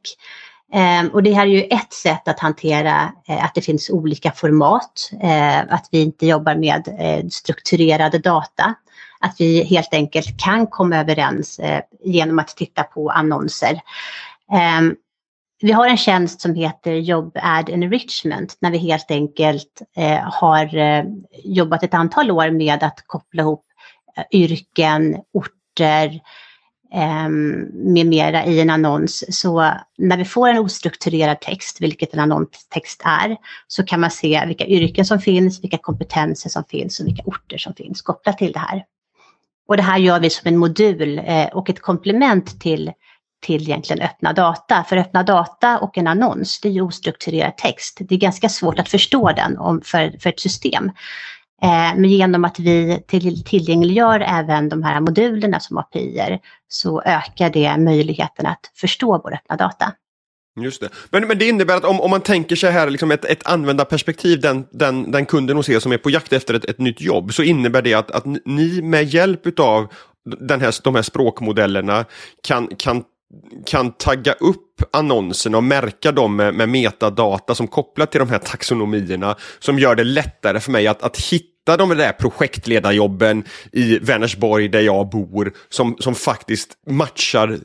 Eh, 0.72 1.06
och 1.12 1.22
det 1.22 1.32
här 1.32 1.46
är 1.46 1.50
ju 1.50 1.62
ett 1.62 1.92
sätt 1.92 2.28
att 2.28 2.40
hantera 2.40 3.12
eh, 3.28 3.44
att 3.44 3.54
det 3.54 3.60
finns 3.60 3.90
olika 3.90 4.32
format, 4.32 5.10
eh, 5.22 5.58
att 5.58 5.88
vi 5.90 6.02
inte 6.02 6.26
jobbar 6.26 6.54
med 6.54 6.88
eh, 6.98 7.28
strukturerade 7.28 8.18
data. 8.18 8.74
Att 9.20 9.36
vi 9.38 9.62
helt 9.64 9.94
enkelt 9.94 10.40
kan 10.44 10.66
komma 10.66 10.96
överens 10.96 11.58
eh, 11.58 11.80
genom 12.04 12.38
att 12.38 12.48
titta 12.48 12.82
på 12.82 13.10
annonser. 13.10 13.80
Ehm, 14.52 14.94
vi 15.60 15.72
har 15.72 15.86
en 15.86 15.96
tjänst 15.96 16.40
som 16.40 16.54
heter 16.54 16.92
Job 16.92 17.36
Ad 17.42 17.72
Enrichment 17.72 18.56
när 18.60 18.70
vi 18.70 18.78
helt 18.78 19.10
enkelt 19.10 19.82
eh, 19.96 20.20
har 20.22 20.76
eh, 20.76 21.04
jobbat 21.44 21.82
ett 21.82 21.94
antal 21.94 22.30
år 22.30 22.50
med 22.50 22.82
att 22.82 23.02
koppla 23.06 23.42
ihop 23.42 23.64
eh, 24.16 24.24
yrken, 24.32 25.16
orter, 25.32 25.57
eh, 25.80 27.28
med 27.72 28.06
mera 28.06 28.44
i 28.44 28.60
en 28.60 28.70
annons. 28.70 29.24
Så 29.40 29.72
när 29.98 30.16
vi 30.16 30.24
får 30.24 30.48
en 30.48 30.58
ostrukturerad 30.58 31.40
text, 31.40 31.80
vilket 31.80 32.14
en 32.14 32.20
annonstext 32.20 33.02
är, 33.04 33.36
så 33.66 33.84
kan 33.84 34.00
man 34.00 34.10
se 34.10 34.46
vilka 34.46 34.66
yrken 34.66 35.04
som 35.04 35.20
finns, 35.20 35.64
vilka 35.64 35.78
kompetenser 35.78 36.50
som 36.50 36.64
finns 36.64 37.00
och 37.00 37.06
vilka 37.06 37.22
orter 37.26 37.58
som 37.58 37.74
finns 37.74 38.02
kopplat 38.02 38.38
till 38.38 38.52
det 38.52 38.58
här. 38.58 38.84
Och 39.68 39.76
det 39.76 39.82
här 39.82 39.98
gör 39.98 40.20
vi 40.20 40.30
som 40.30 40.48
en 40.48 40.56
modul 40.56 41.18
eh, 41.18 41.46
och 41.46 41.70
ett 41.70 41.80
komplement 41.80 42.60
till 42.60 42.92
till 43.40 43.62
egentligen 43.62 44.02
öppna 44.02 44.32
data. 44.32 44.84
För 44.84 44.96
öppna 44.96 45.22
data 45.22 45.78
och 45.78 45.98
en 45.98 46.06
annons, 46.06 46.60
det 46.60 46.68
är 46.68 46.72
ju 46.72 46.80
ostrukturerad 46.80 47.56
text. 47.56 47.98
Det 48.00 48.14
är 48.14 48.18
ganska 48.18 48.48
svårt 48.48 48.78
att 48.78 48.88
förstå 48.88 49.32
den 49.32 49.58
om, 49.58 49.80
för, 49.84 50.18
för 50.20 50.30
ett 50.30 50.40
system. 50.40 50.90
Eh, 51.62 51.94
men 51.96 52.04
genom 52.04 52.44
att 52.44 52.58
vi 52.58 53.02
till, 53.06 53.44
tillgängliggör 53.44 54.20
även 54.20 54.68
de 54.68 54.82
här 54.82 55.00
modulerna 55.00 55.60
som 55.60 55.78
API 55.78 56.38
så 56.68 57.02
ökar 57.02 57.50
det 57.50 57.76
möjligheten 57.76 58.46
att 58.46 58.70
förstå 58.74 59.20
vår 59.24 59.34
öppna 59.34 59.56
data. 59.56 59.92
Just 60.60 60.80
det. 60.80 60.88
Men, 61.10 61.28
men 61.28 61.38
det 61.38 61.48
innebär 61.48 61.76
att 61.76 61.84
om, 61.84 62.00
om 62.00 62.10
man 62.10 62.20
tänker 62.20 62.56
sig 62.56 62.70
här 62.72 62.90
liksom 62.90 63.10
ett, 63.10 63.24
ett 63.24 63.46
användarperspektiv, 63.46 64.40
den, 64.40 64.66
den, 64.70 65.10
den 65.10 65.26
kunden 65.26 65.56
hos 65.56 65.68
er 65.68 65.78
som 65.78 65.92
är 65.92 65.98
på 65.98 66.10
jakt 66.10 66.32
efter 66.32 66.54
ett, 66.54 66.64
ett 66.64 66.78
nytt 66.78 67.00
jobb, 67.00 67.34
så 67.34 67.42
innebär 67.42 67.82
det 67.82 67.94
att, 67.94 68.10
att 68.10 68.24
ni 68.44 68.82
med 68.82 69.04
hjälp 69.04 69.58
av 69.58 69.86
den 70.40 70.60
här, 70.60 70.74
de 70.82 70.94
här 70.94 71.02
språkmodellerna 71.02 72.04
kan, 72.42 72.66
kan 72.66 73.04
kan 73.66 73.92
tagga 73.92 74.32
upp 74.32 74.82
annonserna 74.92 75.56
och 75.56 75.64
märka 75.64 76.12
dem 76.12 76.36
med, 76.36 76.54
med 76.54 76.68
metadata 76.68 77.54
som 77.54 77.68
kopplat 77.68 78.10
till 78.10 78.18
de 78.18 78.28
här 78.28 78.38
taxonomierna 78.38 79.36
som 79.58 79.78
gör 79.78 79.94
det 79.94 80.04
lättare 80.04 80.60
för 80.60 80.70
mig 80.70 80.86
att, 80.86 81.02
att 81.02 81.16
hitta 81.20 81.76
de 81.76 81.88
där 81.88 82.12
projektledarjobben 82.12 83.44
i 83.72 83.98
Vänersborg 83.98 84.68
där 84.68 84.80
jag 84.80 85.08
bor 85.08 85.52
som, 85.68 85.96
som 85.98 86.14
faktiskt 86.14 86.72
matchar 86.90 87.58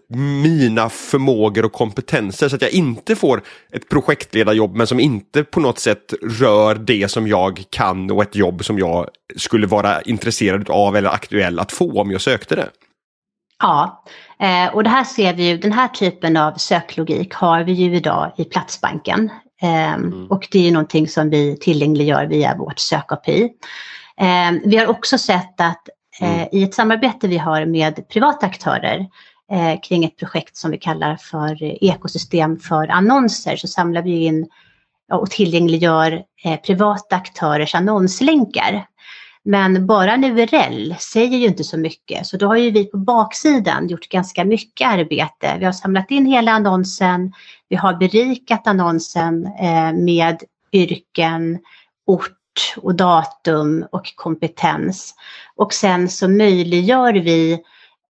mina 0.43 0.89
förmågor 0.89 1.65
och 1.65 1.73
kompetenser 1.73 2.49
så 2.49 2.55
att 2.55 2.61
jag 2.61 2.71
inte 2.71 3.15
får 3.15 3.43
ett 3.71 3.89
projektledarjobb 3.89 4.75
men 4.75 4.87
som 4.87 4.99
inte 4.99 5.43
på 5.43 5.59
något 5.59 5.79
sätt 5.79 6.13
rör 6.21 6.75
det 6.75 7.11
som 7.11 7.27
jag 7.27 7.63
kan 7.69 8.11
och 8.11 8.23
ett 8.23 8.35
jobb 8.35 8.65
som 8.65 8.79
jag 8.79 9.09
skulle 9.35 9.67
vara 9.67 10.01
intresserad 10.01 10.69
av 10.69 10.95
eller 10.95 11.09
aktuell 11.09 11.59
att 11.59 11.71
få 11.71 12.01
om 12.01 12.11
jag 12.11 12.21
sökte 12.21 12.55
det. 12.55 12.69
Ja, 13.63 14.03
eh, 14.39 14.73
och 14.73 14.83
det 14.83 14.89
här 14.89 15.03
ser 15.03 15.33
vi 15.33 15.49
ju, 15.49 15.57
den 15.57 15.71
här 15.71 15.87
typen 15.87 16.37
av 16.37 16.53
söklogik 16.53 17.33
har 17.33 17.63
vi 17.63 17.71
ju 17.71 17.95
idag 17.95 18.31
i 18.37 18.43
Platsbanken. 18.43 19.29
Eh, 19.61 19.93
mm. 19.93 20.27
Och 20.29 20.47
det 20.51 20.59
är 20.59 20.63
ju 20.63 20.71
någonting 20.71 21.07
som 21.07 21.29
vi 21.29 21.57
tillgängliggör 21.57 22.25
via 22.25 22.57
vårt 22.57 22.79
sök-API. 22.79 23.49
Eh, 24.17 24.51
vi 24.65 24.77
har 24.77 24.87
också 24.87 25.17
sett 25.17 25.61
att 25.61 25.89
eh, 26.21 26.35
mm. 26.35 26.47
i 26.51 26.63
ett 26.63 26.73
samarbete 26.73 27.27
vi 27.27 27.37
har 27.37 27.65
med 27.65 28.09
privata 28.09 28.45
aktörer 28.45 29.07
eh, 29.51 29.79
kring 29.83 30.05
ett 30.05 30.17
projekt 30.17 30.57
som 30.57 30.71
vi 30.71 30.77
kallar 30.77 31.15
för 31.15 31.83
ekosystem 31.83 32.59
för 32.59 32.87
annonser 32.87 33.55
så 33.55 33.67
samlar 33.67 34.01
vi 34.01 34.23
in 34.23 34.47
och 35.11 35.29
tillgängliggör 35.29 36.23
privata 36.65 37.15
aktörers 37.15 37.75
annonslänkar 37.75 38.85
men 39.45 39.87
bara 39.87 40.13
en 40.13 40.23
URL 40.23 40.95
säger 40.99 41.37
ju 41.37 41.45
inte 41.45 41.63
så 41.63 41.77
mycket, 41.77 42.27
så 42.27 42.37
då 42.37 42.47
har 42.47 42.55
ju 42.55 42.71
vi 42.71 42.85
på 42.85 42.97
baksidan 42.97 43.87
gjort 43.87 44.09
ganska 44.09 44.45
mycket 44.45 44.87
arbete. 44.87 45.55
Vi 45.59 45.65
har 45.65 45.71
samlat 45.71 46.11
in 46.11 46.25
hela 46.25 46.51
annonsen, 46.51 47.33
vi 47.69 47.75
har 47.75 47.93
berikat 47.93 48.67
annonsen 48.67 49.45
eh, 49.45 49.93
med 49.93 50.43
yrken, 50.71 51.59
ort 52.05 52.75
och 52.77 52.95
datum 52.95 53.85
och 53.91 54.15
kompetens. 54.15 55.15
Och 55.55 55.73
sen 55.73 56.09
så 56.09 56.27
möjliggör 56.27 57.13
vi 57.13 57.59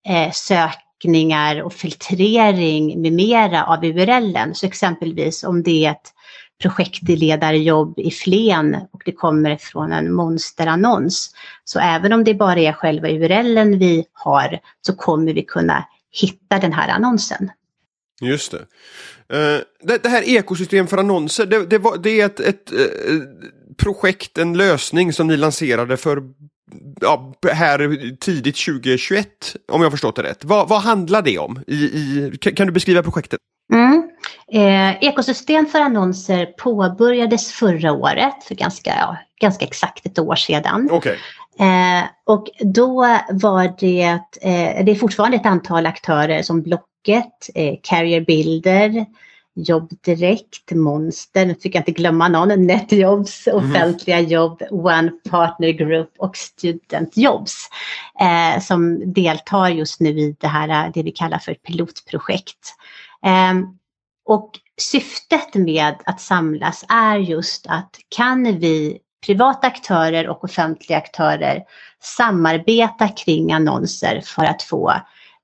eh, 0.08 0.32
sökningar 0.32 1.62
och 1.62 1.74
filtrering 1.74 3.02
med 3.02 3.14
mera 3.14 3.66
av 3.66 3.86
URLen. 3.86 4.56
Så 4.56 4.66
exempelvis 4.66 5.44
om 5.44 5.64
det 5.64 5.86
är 5.86 5.92
ett 5.92 6.14
projektledarjobb 6.62 8.00
i 8.00 8.12
Flen 8.12 8.76
och 8.92 9.02
det 9.06 9.12
kommer 9.12 9.58
från 9.58 9.92
en 9.92 10.14
monsterannons. 10.14 11.36
Så 11.64 11.80
även 11.80 12.14
om 12.14 12.24
det 12.24 12.34
bara 12.34 12.60
är 12.60 12.74
själva 12.74 13.10
URLen 13.10 13.80
vi 13.80 14.06
har 14.14 14.60
så 14.82 14.96
kommer 14.96 15.34
vi 15.34 15.44
kunna 15.44 15.86
hitta 16.12 16.60
den 16.60 16.74
här 16.74 16.90
annonsen. 16.90 17.52
Just 18.22 18.52
det. 18.52 18.66
Uh, 19.34 19.62
det, 19.84 20.04
det, 20.04 20.10
här 20.10 20.30
ekosystem 20.30 20.88
för 20.88 20.98
annonser, 20.98 21.46
det, 21.46 21.66
det, 21.66 21.78
var, 21.78 21.98
det 21.98 22.22
är 22.22 22.26
ett, 22.26 22.40
ett 22.40 22.74
uh, 22.74 23.22
projekt, 23.78 24.38
en 24.38 24.58
lösning 24.58 25.14
som 25.14 25.28
ni 25.28 25.38
lanserade 25.38 25.98
för 25.98 26.24
ja, 27.02 27.34
här 27.52 28.16
tidigt 28.20 28.66
2021, 28.66 29.56
om 29.72 29.82
jag 29.82 29.92
förstått 29.92 30.16
det 30.16 30.24
rätt. 30.24 30.44
Vad, 30.44 30.70
vad 30.70 30.82
handlar 30.82 31.22
det 31.22 31.38
om? 31.38 31.60
I, 31.68 31.76
i, 31.76 32.38
kan 32.38 32.68
du 32.68 32.74
beskriva 32.74 33.04
projektet? 33.04 33.40
Mm. 33.74 34.03
Eh, 34.52 35.04
ekosystem 35.04 35.66
för 35.66 35.80
annonser 35.80 36.46
påbörjades 36.46 37.52
förra 37.52 37.92
året, 37.92 38.44
för 38.44 38.56
ganska, 38.56 38.90
ja, 38.90 39.18
ganska 39.42 39.66
exakt 39.66 40.06
ett 40.06 40.20
år 40.20 40.36
sedan. 40.36 40.92
Okay. 40.92 41.16
Eh, 41.60 42.04
och 42.26 42.48
då 42.60 42.94
var 43.30 43.80
det, 43.80 44.04
eh, 44.42 44.86
det 44.86 44.92
är 44.92 44.96
fortfarande 44.96 45.38
ett 45.38 45.46
antal 45.46 45.86
aktörer 45.86 46.42
som 46.42 46.62
Blocket, 46.62 47.50
eh, 47.56 47.76
Carrier 47.84 48.22
Builder, 48.22 49.06
Jobbdirekt, 49.56 50.72
Monster, 50.72 51.46
nu 51.46 51.56
fick 51.56 51.76
jag 51.76 51.80
inte 51.80 51.92
glömma 51.92 52.28
någon, 52.28 52.68
Netjobs, 52.68 53.48
mm. 53.48 53.58
Offentliga 53.58 54.20
Jobb, 54.20 54.62
One 54.72 55.12
Partner 55.30 55.70
Group 55.70 56.10
och 56.18 56.38
Student 56.38 57.18
Jobs 57.18 57.70
eh, 58.20 58.62
som 58.62 59.14
deltar 59.14 59.70
just 59.70 60.00
nu 60.00 60.10
i 60.10 60.36
det 60.40 60.48
här, 60.48 60.92
det 60.94 61.04
vi 61.04 61.12
kallar 61.12 61.38
för 61.40 61.54
pilotprojekt. 61.54 62.76
Och 64.26 64.52
syftet 64.82 65.54
med 65.54 65.96
att 66.06 66.22
samlas 66.22 66.86
är 66.90 67.18
just 67.18 67.68
att 67.68 67.98
kan 68.16 68.44
vi 68.44 69.00
privata 69.26 69.68
aktörer 69.68 70.28
och 70.28 70.44
offentliga 70.44 70.98
aktörer 70.98 71.64
samarbeta 72.02 73.08
kring 73.08 73.54
annonser 73.54 74.22
för 74.26 74.44
att 74.44 74.64
få 74.64 74.94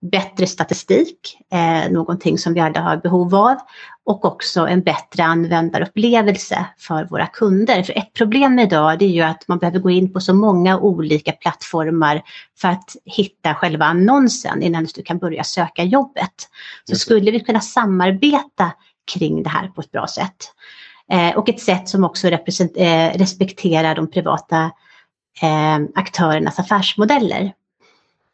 bättre 0.02 0.48
statistik, 0.48 1.38
eh, 1.54 1.92
någonting 1.92 2.38
som 2.38 2.54
vi 2.54 2.60
alla 2.60 2.82
har 2.82 2.98
behov 2.98 3.36
av, 3.36 3.58
och 4.06 4.26
också 4.26 4.68
en 4.68 4.82
bättre 4.82 5.24
användarupplevelse 5.24 6.66
för 6.78 7.06
våra 7.06 7.28
kunder. 7.28 7.84
För 7.84 7.98
ett 7.98 8.14
problem 8.14 8.60
idag 8.60 9.00
det 9.00 9.06
är 9.06 9.10
ju 9.10 9.22
att 9.22 9.48
man 9.48 9.58
behöver 9.58 9.80
gå 9.80 9.90
in 9.90 10.14
på 10.14 10.20
så 10.20 10.34
många 10.34 10.80
olika 10.80 11.32
plattformar 11.32 12.22
för 12.58 12.68
att 12.68 12.96
hitta 13.06 13.56
själva 13.56 13.86
annonsen 13.86 14.64
innan 14.64 14.88
du 14.96 15.04
kan 15.04 15.18
börja 15.18 15.44
söka 15.44 15.84
jobbet. 15.84 16.50
Så 16.90 16.96
skulle 16.96 17.32
vi 17.32 17.40
kunna 17.40 17.62
samarbeta 17.62 18.72
kring 19.14 19.44
det 19.44 19.50
här 19.50 19.68
på 19.68 19.82
ett 19.82 19.92
bra 19.92 20.08
sätt. 20.08 20.54
Eh, 21.12 21.38
och 21.38 21.50
ett 21.50 21.60
sätt 21.60 21.90
som 21.90 22.04
också 22.04 22.28
eh, 22.28 23.18
respekterar 23.18 23.96
de 23.96 24.12
privata 24.12 24.72
eh, 25.42 25.78
aktörernas 25.96 26.60
affärsmodeller. 26.60 27.54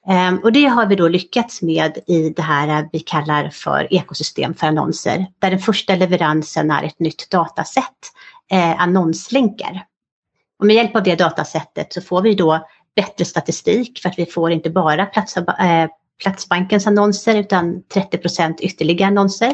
Ehm, 0.08 0.38
och 0.38 0.52
det 0.52 0.66
har 0.66 0.86
vi 0.86 0.96
då 0.96 1.08
lyckats 1.08 1.62
med 1.62 1.98
i 2.08 2.30
det 2.30 2.42
här 2.42 2.68
eh, 2.68 2.88
vi 2.92 3.00
kallar 3.00 3.50
för 3.50 3.94
ekosystem 3.94 4.54
för 4.54 4.68
annonser, 4.68 5.26
där 5.40 5.50
den 5.50 5.60
första 5.60 5.96
leveransen 5.96 6.72
är 6.72 6.84
ett 6.84 7.00
nytt 7.00 7.30
datasätt, 7.32 8.12
eh, 8.52 8.82
annonslänkar. 8.82 9.86
Och 10.60 10.66
med 10.66 10.76
hjälp 10.76 10.96
av 10.96 11.04
det 11.04 11.16
datasättet 11.16 11.94
så 11.94 12.02
får 12.02 12.22
vi 12.22 12.36
då 12.36 12.68
bättre 12.96 13.26
statistik 13.26 14.00
för 14.00 14.10
att 14.10 14.20
vi 14.20 14.26
får 14.26 14.52
inte 14.52 14.70
bara 14.70 15.06
plats, 15.06 15.38
eh, 15.38 15.88
Platsbankens 16.24 16.88
annonser 16.88 17.36
utan 17.36 17.84
30% 17.94 18.62
ytterligare 18.62 19.08
annonser. 19.08 19.54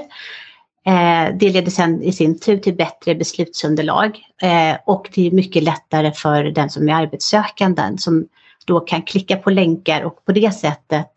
Eh, 0.85 1.35
det 1.39 1.49
leder 1.49 1.71
sedan 1.71 2.03
i 2.03 2.11
sin 2.11 2.39
tur 2.39 2.57
till 2.57 2.75
bättre 2.75 3.15
beslutsunderlag 3.15 4.19
eh, 4.41 4.77
och 4.85 5.09
det 5.13 5.27
är 5.27 5.31
mycket 5.31 5.63
lättare 5.63 6.11
för 6.11 6.43
den 6.43 6.69
som 6.69 6.89
är 6.89 6.93
arbetssökande 6.93 7.97
som 7.97 8.27
då 8.71 8.79
kan 8.79 9.01
klicka 9.01 9.35
på 9.35 9.49
länkar 9.49 10.01
och 10.01 10.25
på 10.25 10.31
det 10.31 10.51
sättet 10.51 11.11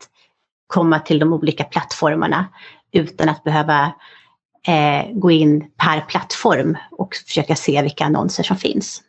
komma 0.66 0.98
till 0.98 1.18
de 1.18 1.32
olika 1.32 1.64
plattformarna 1.64 2.46
utan 2.92 3.28
att 3.28 3.44
behöva 3.44 3.92
eh, 4.66 5.12
gå 5.12 5.30
in 5.30 5.64
per 5.76 6.00
plattform 6.00 6.76
och 6.90 7.14
försöka 7.26 7.56
se 7.56 7.82
vilka 7.82 8.04
annonser 8.04 8.42
som 8.42 8.56
finns. 8.56 9.02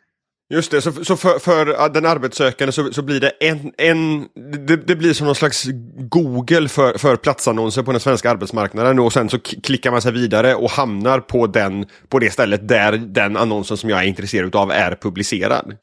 Just 0.48 0.70
det, 0.70 0.82
så, 0.82 0.92
så 0.92 1.16
för, 1.16 1.38
för, 1.38 1.88
den 1.88 2.06
arbetssökande 2.06 2.72
så, 2.72 2.92
så 2.92 3.02
blir 3.02 3.20
det 3.20 3.28
en, 3.40 3.72
en 3.78 4.28
det, 4.66 4.76
det, 4.76 4.96
blir 4.96 5.12
som 5.12 5.26
någon 5.26 5.34
slags 5.34 5.64
Google 5.98 6.68
för, 6.68 6.98
för 6.98 7.16
platsannonser 7.16 7.82
på 7.82 7.92
den 7.92 8.00
svenska 8.00 8.30
arbetsmarknaden 8.30 8.98
och 8.98 9.12
sen 9.12 9.28
så 9.28 9.38
klickar 9.38 9.90
man 9.90 10.02
sig 10.02 10.12
vidare 10.12 10.54
och 10.54 10.70
hamnar 10.70 11.20
på, 11.20 11.46
den, 11.46 11.86
på 12.08 12.18
det 12.18 12.30
stället 12.30 12.68
där 12.68 12.92
den 12.92 13.36
annonsen 13.36 13.76
som 13.76 13.90
jag 13.90 13.98
är 14.02 14.06
intresserad 14.06 14.56
av 14.56 14.70
är 14.70 14.98
publicerad. 15.00 15.76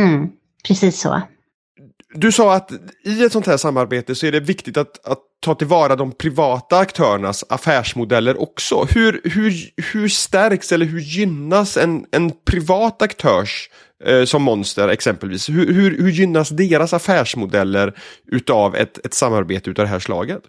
Mm. 0.00 0.28
Precis 0.68 1.00
så. 1.00 1.22
Du 2.14 2.32
sa 2.32 2.54
att 2.54 2.70
i 3.04 3.24
ett 3.24 3.32
sånt 3.32 3.46
här 3.46 3.56
samarbete 3.56 4.14
så 4.14 4.26
är 4.26 4.32
det 4.32 4.40
viktigt 4.40 4.76
att, 4.76 5.06
att 5.06 5.18
ta 5.40 5.54
tillvara 5.54 5.96
de 5.96 6.12
privata 6.12 6.78
aktörernas 6.78 7.44
affärsmodeller 7.48 8.42
också. 8.42 8.86
Hur, 8.90 9.20
hur, 9.24 9.52
hur 9.92 10.08
stärks 10.08 10.72
eller 10.72 10.86
hur 10.86 11.00
gynnas 11.00 11.76
en, 11.76 12.06
en 12.10 12.32
privat 12.46 13.02
aktörs 13.02 13.70
eh, 14.04 14.24
som 14.24 14.42
Monster 14.42 14.88
exempelvis? 14.88 15.48
Hur, 15.48 15.72
hur, 15.72 15.98
hur 15.98 16.10
gynnas 16.10 16.48
deras 16.48 16.92
affärsmodeller 16.92 17.94
utav 18.26 18.76
ett, 18.76 19.06
ett 19.06 19.14
samarbete 19.14 19.70
utav 19.70 19.84
det 19.84 19.90
här 19.90 19.98
slaget? 19.98 20.42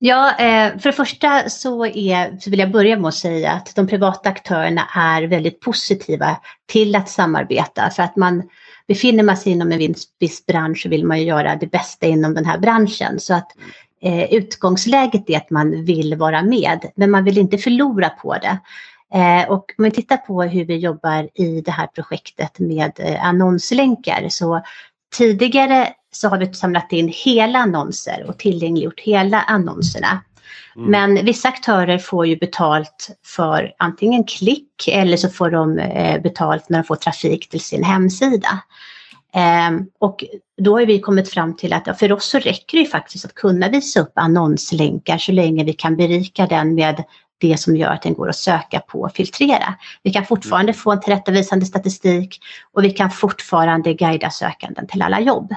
Ja, 0.00 0.30
eh, 0.38 0.78
för 0.78 0.88
det 0.90 0.92
första 0.92 1.48
så, 1.48 1.86
är, 1.86 2.38
så 2.40 2.50
vill 2.50 2.58
jag 2.58 2.70
börja 2.70 2.98
med 2.98 3.08
att 3.08 3.14
säga 3.14 3.52
att 3.52 3.74
de 3.76 3.86
privata 3.86 4.28
aktörerna 4.28 4.88
är 4.94 5.22
väldigt 5.22 5.60
positiva 5.60 6.36
till 6.66 6.96
att 6.96 7.08
samarbeta 7.08 7.90
för 7.90 8.02
att 8.02 8.16
man 8.16 8.42
befinner 8.88 9.22
man 9.22 9.36
sig 9.36 9.52
inom 9.52 9.72
en 9.72 9.94
viss 10.20 10.46
bransch 10.46 10.82
så 10.82 10.88
vill 10.88 11.06
man 11.06 11.18
ju 11.18 11.24
göra 11.24 11.56
det 11.56 11.66
bästa 11.66 12.06
inom 12.06 12.34
den 12.34 12.44
här 12.44 12.58
branschen. 12.58 13.20
Så 13.20 13.34
att 13.34 13.52
eh, 14.02 14.34
utgångsläget 14.34 15.30
är 15.30 15.36
att 15.36 15.50
man 15.50 15.84
vill 15.84 16.14
vara 16.14 16.42
med, 16.42 16.90
men 16.94 17.10
man 17.10 17.24
vill 17.24 17.38
inte 17.38 17.58
förlora 17.58 18.08
på 18.08 18.34
det. 18.34 18.58
Eh, 19.14 19.50
och 19.50 19.74
om 19.78 19.84
vi 19.84 19.90
tittar 19.90 20.16
på 20.16 20.42
hur 20.42 20.64
vi 20.64 20.76
jobbar 20.76 21.28
i 21.34 21.60
det 21.60 21.70
här 21.70 21.86
projektet 21.86 22.58
med 22.58 22.92
eh, 22.98 23.24
annonslänkar 23.24 24.28
så 24.28 24.62
tidigare 25.16 25.88
så 26.12 26.28
har 26.28 26.38
vi 26.38 26.54
samlat 26.54 26.92
in 26.92 27.12
hela 27.24 27.58
annonser 27.58 28.24
och 28.28 28.38
tillgängliggjort 28.38 29.00
hela 29.00 29.40
annonserna. 29.40 30.20
Mm. 30.76 30.90
Men 30.90 31.24
vissa 31.24 31.48
aktörer 31.48 31.98
får 31.98 32.26
ju 32.26 32.36
betalt 32.36 33.10
för 33.24 33.74
antingen 33.78 34.24
klick 34.24 34.88
eller 34.88 35.16
så 35.16 35.28
får 35.28 35.50
de 35.50 35.78
eh, 35.78 36.22
betalt 36.22 36.68
när 36.68 36.78
de 36.78 36.84
får 36.84 36.96
trafik 36.96 37.48
till 37.48 37.60
sin 37.60 37.84
hemsida. 37.84 38.62
Ehm, 39.32 39.86
och 39.98 40.24
då 40.62 40.78
har 40.78 40.86
vi 40.86 41.00
kommit 41.00 41.30
fram 41.30 41.56
till 41.56 41.72
att 41.72 41.98
för 41.98 42.12
oss 42.12 42.24
så 42.24 42.38
räcker 42.38 42.78
det 42.78 42.84
faktiskt 42.84 43.24
att 43.24 43.34
kunna 43.34 43.68
visa 43.68 44.00
upp 44.00 44.12
annonslänkar 44.14 45.18
så 45.18 45.32
länge 45.32 45.64
vi 45.64 45.72
kan 45.72 45.96
berika 45.96 46.46
den 46.46 46.74
med 46.74 47.04
det 47.40 47.60
som 47.60 47.76
gör 47.76 47.90
att 47.90 48.02
den 48.02 48.14
går 48.14 48.28
att 48.28 48.36
söka 48.36 48.80
på 48.80 49.00
och 49.00 49.12
filtrera. 49.12 49.74
Vi 50.02 50.12
kan 50.12 50.24
fortfarande 50.24 50.72
få 50.72 50.92
en 50.92 51.00
tillrättavisande 51.00 51.66
statistik 51.66 52.40
och 52.72 52.84
vi 52.84 52.90
kan 52.90 53.10
fortfarande 53.10 53.94
guida 53.94 54.30
sökanden 54.30 54.86
till 54.86 55.02
alla 55.02 55.20
jobb. 55.20 55.54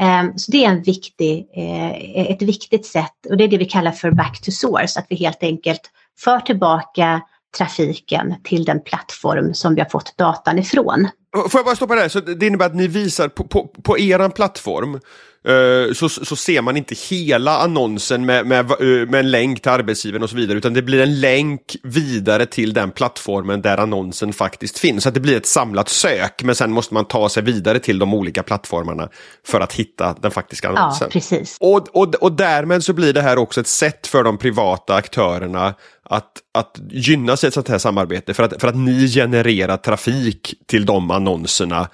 Ehm, 0.00 0.38
så 0.38 0.52
det 0.52 0.64
är 0.64 0.68
en 0.68 0.82
viktig, 0.82 1.48
eh, 1.54 2.30
ett 2.30 2.42
viktigt 2.42 2.86
sätt 2.86 3.26
och 3.30 3.36
det 3.36 3.44
är 3.44 3.48
det 3.48 3.58
vi 3.58 3.64
kallar 3.64 3.92
för 3.92 4.10
back 4.10 4.40
to 4.40 4.50
source, 4.50 5.00
att 5.00 5.06
vi 5.08 5.16
helt 5.16 5.42
enkelt 5.42 5.80
för 6.18 6.40
tillbaka 6.40 7.20
trafiken 7.58 8.34
till 8.44 8.64
den 8.64 8.82
plattform 8.82 9.54
som 9.54 9.74
vi 9.74 9.80
har 9.80 9.88
fått 9.88 10.16
datan 10.16 10.58
ifrån. 10.58 11.08
Får 11.34 11.58
jag 11.58 11.64
bara 11.64 11.76
stoppa 11.76 11.94
där, 11.94 12.08
så 12.08 12.20
det 12.20 12.46
innebär 12.46 12.66
att 12.66 12.74
ni 12.74 12.86
visar 12.86 13.28
på, 13.28 13.44
på, 13.44 13.66
på 13.66 13.98
eran 13.98 14.30
plattform 14.30 15.00
Uh, 15.48 15.92
så, 15.92 16.08
så 16.08 16.36
ser 16.36 16.62
man 16.62 16.76
inte 16.76 16.94
hela 17.10 17.58
annonsen 17.58 18.26
med, 18.26 18.46
med, 18.46 18.82
uh, 18.82 19.08
med 19.08 19.20
en 19.20 19.30
länk 19.30 19.62
till 19.62 19.70
arbetsgivaren 19.70 20.22
och 20.22 20.30
så 20.30 20.36
vidare 20.36 20.58
utan 20.58 20.74
det 20.74 20.82
blir 20.82 21.02
en 21.02 21.20
länk 21.20 21.76
vidare 21.82 22.46
till 22.46 22.72
den 22.72 22.90
plattformen 22.90 23.62
där 23.62 23.78
annonsen 23.78 24.32
faktiskt 24.32 24.78
finns. 24.78 25.02
Så 25.02 25.08
att 25.08 25.14
det 25.14 25.20
blir 25.20 25.36
ett 25.36 25.46
samlat 25.46 25.88
sök 25.88 26.42
men 26.42 26.54
sen 26.54 26.72
måste 26.72 26.94
man 26.94 27.04
ta 27.04 27.28
sig 27.28 27.42
vidare 27.42 27.78
till 27.78 27.98
de 27.98 28.14
olika 28.14 28.42
plattformarna 28.42 29.08
för 29.46 29.60
att 29.60 29.72
hitta 29.72 30.16
den 30.22 30.30
faktiska 30.30 30.68
annonsen. 30.68 31.08
Ja, 31.10 31.12
precis. 31.12 31.56
Och, 31.60 31.96
och, 31.96 32.14
och 32.14 32.32
därmed 32.32 32.84
så 32.84 32.92
blir 32.92 33.12
det 33.12 33.22
här 33.22 33.38
också 33.38 33.60
ett 33.60 33.66
sätt 33.66 34.06
för 34.06 34.24
de 34.24 34.38
privata 34.38 34.94
aktörerna 34.94 35.74
att, 36.10 36.32
att 36.54 36.78
gynnas 36.90 37.44
i 37.44 37.46
ett 37.46 37.54
sånt 37.54 37.68
här 37.68 37.78
samarbete 37.78 38.34
för 38.34 38.42
att, 38.42 38.60
för 38.60 38.68
att 38.68 38.76
ni 38.76 39.08
genererar 39.08 39.76
trafik 39.76 40.54
till 40.66 40.86
de 40.86 41.10
annonserna 41.10 41.88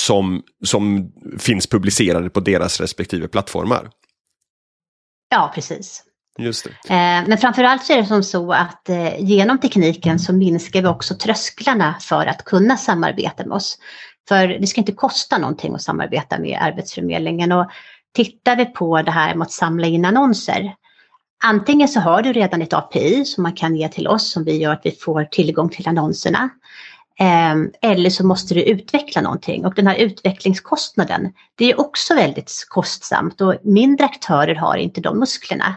som, 0.00 0.42
som 0.64 1.12
finns 1.38 1.66
publicerade 1.66 2.30
på 2.30 2.40
deras 2.40 2.80
respektive 2.80 3.28
plattformar. 3.28 3.90
Ja, 5.30 5.52
precis. 5.54 6.04
Just 6.38 6.64
det. 6.64 6.94
Eh, 6.94 7.28
men 7.28 7.38
framförallt 7.38 7.84
så 7.84 7.92
är 7.92 7.96
det 7.96 8.06
som 8.06 8.22
så 8.22 8.52
att 8.52 8.88
eh, 8.88 9.20
genom 9.20 9.58
tekniken 9.58 10.18
så 10.18 10.32
minskar 10.32 10.82
vi 10.82 10.88
också 10.88 11.14
trösklarna 11.14 11.94
för 12.00 12.26
att 12.26 12.44
kunna 12.44 12.76
samarbeta 12.76 13.46
med 13.46 13.56
oss. 13.56 13.78
För 14.28 14.48
det 14.48 14.66
ska 14.66 14.80
inte 14.80 14.92
kosta 14.92 15.38
någonting 15.38 15.74
att 15.74 15.82
samarbeta 15.82 16.38
med 16.38 16.58
Arbetsförmedlingen. 16.62 17.52
Och 17.52 17.70
tittar 18.14 18.56
vi 18.56 18.64
på 18.64 19.02
det 19.02 19.10
här 19.10 19.34
med 19.34 19.44
att 19.44 19.52
samla 19.52 19.86
in 19.86 20.04
annonser. 20.04 20.74
Antingen 21.44 21.88
så 21.88 22.00
har 22.00 22.22
du 22.22 22.32
redan 22.32 22.62
ett 22.62 22.72
API 22.72 23.24
som 23.24 23.42
man 23.42 23.52
kan 23.52 23.76
ge 23.76 23.88
till 23.88 24.08
oss 24.08 24.30
som 24.30 24.44
vi 24.44 24.56
gör 24.56 24.72
att 24.72 24.80
vi 24.84 24.90
får 24.90 25.24
tillgång 25.24 25.68
till 25.68 25.88
annonserna. 25.88 26.48
Ehm, 27.20 27.70
eller 27.82 28.10
så 28.10 28.26
måste 28.26 28.54
du 28.54 28.62
utveckla 28.62 29.22
någonting 29.22 29.66
och 29.66 29.74
den 29.74 29.86
här 29.86 29.96
utvecklingskostnaden 29.96 31.32
det 31.54 31.70
är 31.70 31.80
också 31.80 32.14
väldigt 32.14 32.66
kostsamt 32.68 33.40
och 33.40 33.54
mindre 33.62 34.04
aktörer 34.06 34.54
har 34.54 34.76
inte 34.76 35.00
de 35.00 35.18
musklerna. 35.18 35.74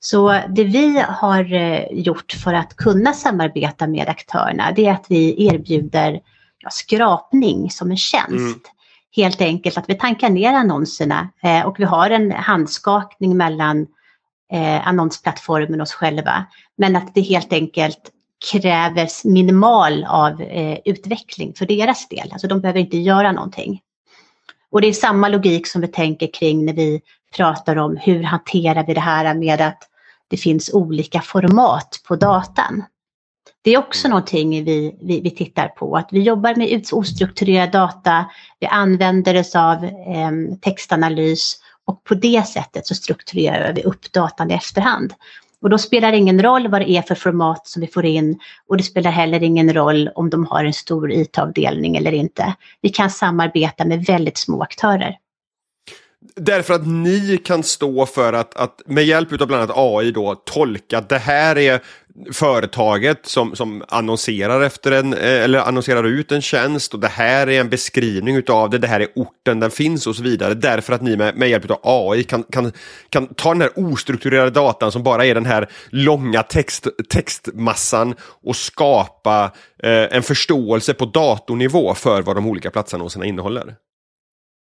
Så 0.00 0.40
det 0.48 0.64
vi 0.64 1.04
har 1.08 1.54
eh, 1.54 1.86
gjort 1.92 2.32
för 2.32 2.54
att 2.54 2.76
kunna 2.76 3.12
samarbeta 3.12 3.86
med 3.86 4.08
aktörerna 4.08 4.72
det 4.76 4.86
är 4.86 4.92
att 4.92 5.06
vi 5.08 5.46
erbjuder 5.46 6.20
ja, 6.58 6.70
skrapning 6.70 7.70
som 7.70 7.90
en 7.90 7.96
tjänst. 7.96 8.30
Mm. 8.32 8.60
Helt 9.16 9.40
enkelt 9.40 9.78
att 9.78 9.88
vi 9.88 9.94
tankar 9.94 10.30
ner 10.30 10.52
annonserna 10.52 11.28
eh, 11.42 11.66
och 11.66 11.80
vi 11.80 11.84
har 11.84 12.10
en 12.10 12.32
handskakning 12.32 13.36
mellan 13.36 13.86
eh, 14.52 14.88
annonsplattformen 14.88 15.80
oss 15.80 15.92
själva. 15.92 16.46
Men 16.76 16.96
att 16.96 17.14
det 17.14 17.20
helt 17.20 17.52
enkelt 17.52 18.10
kräver 18.52 19.28
minimal 19.28 20.04
av 20.04 20.40
eh, 20.40 20.78
utveckling 20.84 21.54
för 21.54 21.66
deras 21.66 22.08
del. 22.08 22.32
Alltså 22.32 22.48
de 22.48 22.60
behöver 22.60 22.80
inte 22.80 22.98
göra 22.98 23.32
någonting. 23.32 23.80
Och 24.70 24.80
det 24.80 24.88
är 24.88 24.92
samma 24.92 25.28
logik 25.28 25.66
som 25.66 25.80
vi 25.80 25.88
tänker 25.88 26.32
kring 26.32 26.64
när 26.64 26.72
vi 26.72 27.00
pratar 27.36 27.76
om 27.76 27.96
hur 27.96 28.22
hanterar 28.22 28.86
vi 28.86 28.94
det 28.94 29.00
här 29.00 29.34
med 29.34 29.60
att 29.60 29.88
det 30.28 30.36
finns 30.36 30.70
olika 30.74 31.20
format 31.20 32.00
på 32.08 32.16
datan. 32.16 32.84
Det 33.62 33.70
är 33.70 33.78
också 33.78 34.08
någonting 34.08 34.64
vi, 34.64 34.98
vi, 35.02 35.20
vi 35.20 35.30
tittar 35.30 35.68
på, 35.68 35.96
att 35.96 36.08
vi 36.12 36.20
jobbar 36.20 36.54
med 36.54 36.84
ostrukturerad 36.92 37.72
data, 37.72 38.26
vi 38.60 38.66
använder 38.66 39.40
oss 39.40 39.56
av 39.56 39.84
eh, 39.84 40.30
textanalys 40.60 41.61
och 41.86 42.04
på 42.04 42.14
det 42.14 42.46
sättet 42.46 42.86
så 42.86 42.94
strukturerar 42.94 43.72
vi 43.72 43.82
upp 43.82 44.12
datan 44.12 44.50
i 44.50 44.54
efterhand. 44.54 45.14
Och 45.62 45.70
då 45.70 45.78
spelar 45.78 46.12
det 46.12 46.18
ingen 46.18 46.42
roll 46.42 46.68
vad 46.68 46.80
det 46.80 46.90
är 46.90 47.02
för 47.02 47.14
format 47.14 47.66
som 47.66 47.80
vi 47.80 47.86
får 47.86 48.04
in 48.04 48.38
och 48.68 48.76
det 48.76 48.82
spelar 48.82 49.10
heller 49.10 49.42
ingen 49.42 49.74
roll 49.74 50.10
om 50.14 50.30
de 50.30 50.46
har 50.46 50.64
en 50.64 50.72
stor 50.72 51.12
IT-avdelning 51.12 51.96
eller 51.96 52.12
inte. 52.12 52.54
Vi 52.80 52.88
kan 52.88 53.10
samarbeta 53.10 53.84
med 53.84 54.04
väldigt 54.04 54.38
små 54.38 54.62
aktörer. 54.62 55.16
Därför 56.36 56.74
att 56.74 56.86
ni 56.86 57.40
kan 57.44 57.62
stå 57.62 58.06
för 58.06 58.32
att, 58.32 58.54
att 58.54 58.82
med 58.86 59.04
hjälp 59.04 59.40
av 59.40 59.46
bland 59.46 59.62
annat 59.62 59.76
AI 59.76 60.10
då 60.10 60.34
tolka 60.34 60.98
att 60.98 61.08
det 61.08 61.18
här 61.18 61.58
är 61.58 61.80
företaget 62.32 63.26
som, 63.26 63.56
som 63.56 63.84
annonserar 63.88 64.60
efter 64.60 64.92
en 64.92 65.14
eh, 65.14 65.42
eller 65.42 65.58
annonserar 65.58 66.04
ut 66.04 66.32
en 66.32 66.42
tjänst 66.42 66.94
och 66.94 67.00
det 67.00 67.08
här 67.08 67.46
är 67.46 67.60
en 67.60 67.68
beskrivning 67.68 68.36
utav 68.36 68.70
det, 68.70 68.78
det 68.78 68.86
här 68.86 69.00
är 69.00 69.08
orten 69.14 69.60
den 69.60 69.70
finns 69.70 70.06
och 70.06 70.16
så 70.16 70.22
vidare. 70.22 70.54
Därför 70.54 70.92
att 70.92 71.02
ni 71.02 71.16
med, 71.16 71.36
med 71.36 71.48
hjälp 71.48 71.70
av 71.70 71.80
AI 71.82 72.24
kan, 72.24 72.42
kan, 72.42 72.72
kan 73.08 73.26
ta 73.26 73.48
den 73.48 73.60
här 73.60 73.70
ostrukturerade 73.76 74.50
datan 74.50 74.92
som 74.92 75.02
bara 75.02 75.26
är 75.26 75.34
den 75.34 75.46
här 75.46 75.68
långa 75.90 76.42
text, 76.42 76.86
textmassan 77.08 78.14
och 78.20 78.56
skapa 78.56 79.52
eh, 79.82 80.16
en 80.16 80.22
förståelse 80.22 80.94
på 80.94 81.04
datornivå 81.04 81.94
för 81.94 82.22
vad 82.22 82.36
de 82.36 82.46
olika 82.46 82.70
platsannonserna 82.70 83.26
innehåller. 83.26 83.74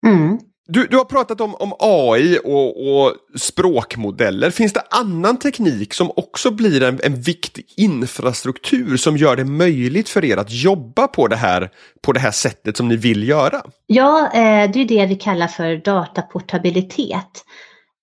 Mm. 0.06 0.40
Du, 0.68 0.88
du 0.88 0.98
har 0.98 1.06
pratat 1.06 1.42
om, 1.42 1.56
om 1.56 1.74
AI 1.80 2.40
och, 2.44 2.88
och, 2.88 3.14
språkmodeller. 3.36 4.52
Finns 4.52 4.74
det 4.74 4.84
annan 4.90 5.40
teknik 5.40 5.94
som 5.94 6.12
också 6.16 6.52
blir 6.52 6.84
en, 6.84 7.00
en 7.04 7.22
viktig 7.22 7.66
infrastruktur 7.78 8.98
som 8.98 9.18
gör 9.18 9.36
det 9.36 9.46
möjligt 9.46 10.10
för 10.10 10.26
er 10.26 10.38
att 10.38 10.52
jobba 10.52 11.08
på 11.08 11.28
det 11.28 11.36
här, 11.36 11.70
på 12.02 12.12
det 12.12 12.20
här 12.20 12.32
sättet 12.32 12.78
som 12.78 12.88
ni 12.88 12.96
vill 12.96 13.28
göra? 13.28 13.62
Ja, 13.88 14.26
eh, 14.34 14.72
det 14.72 14.80
är 14.80 14.86
det 14.86 15.06
vi 15.06 15.16
kallar 15.16 15.48
för 15.48 15.76
dataportabilitet. 15.76 17.46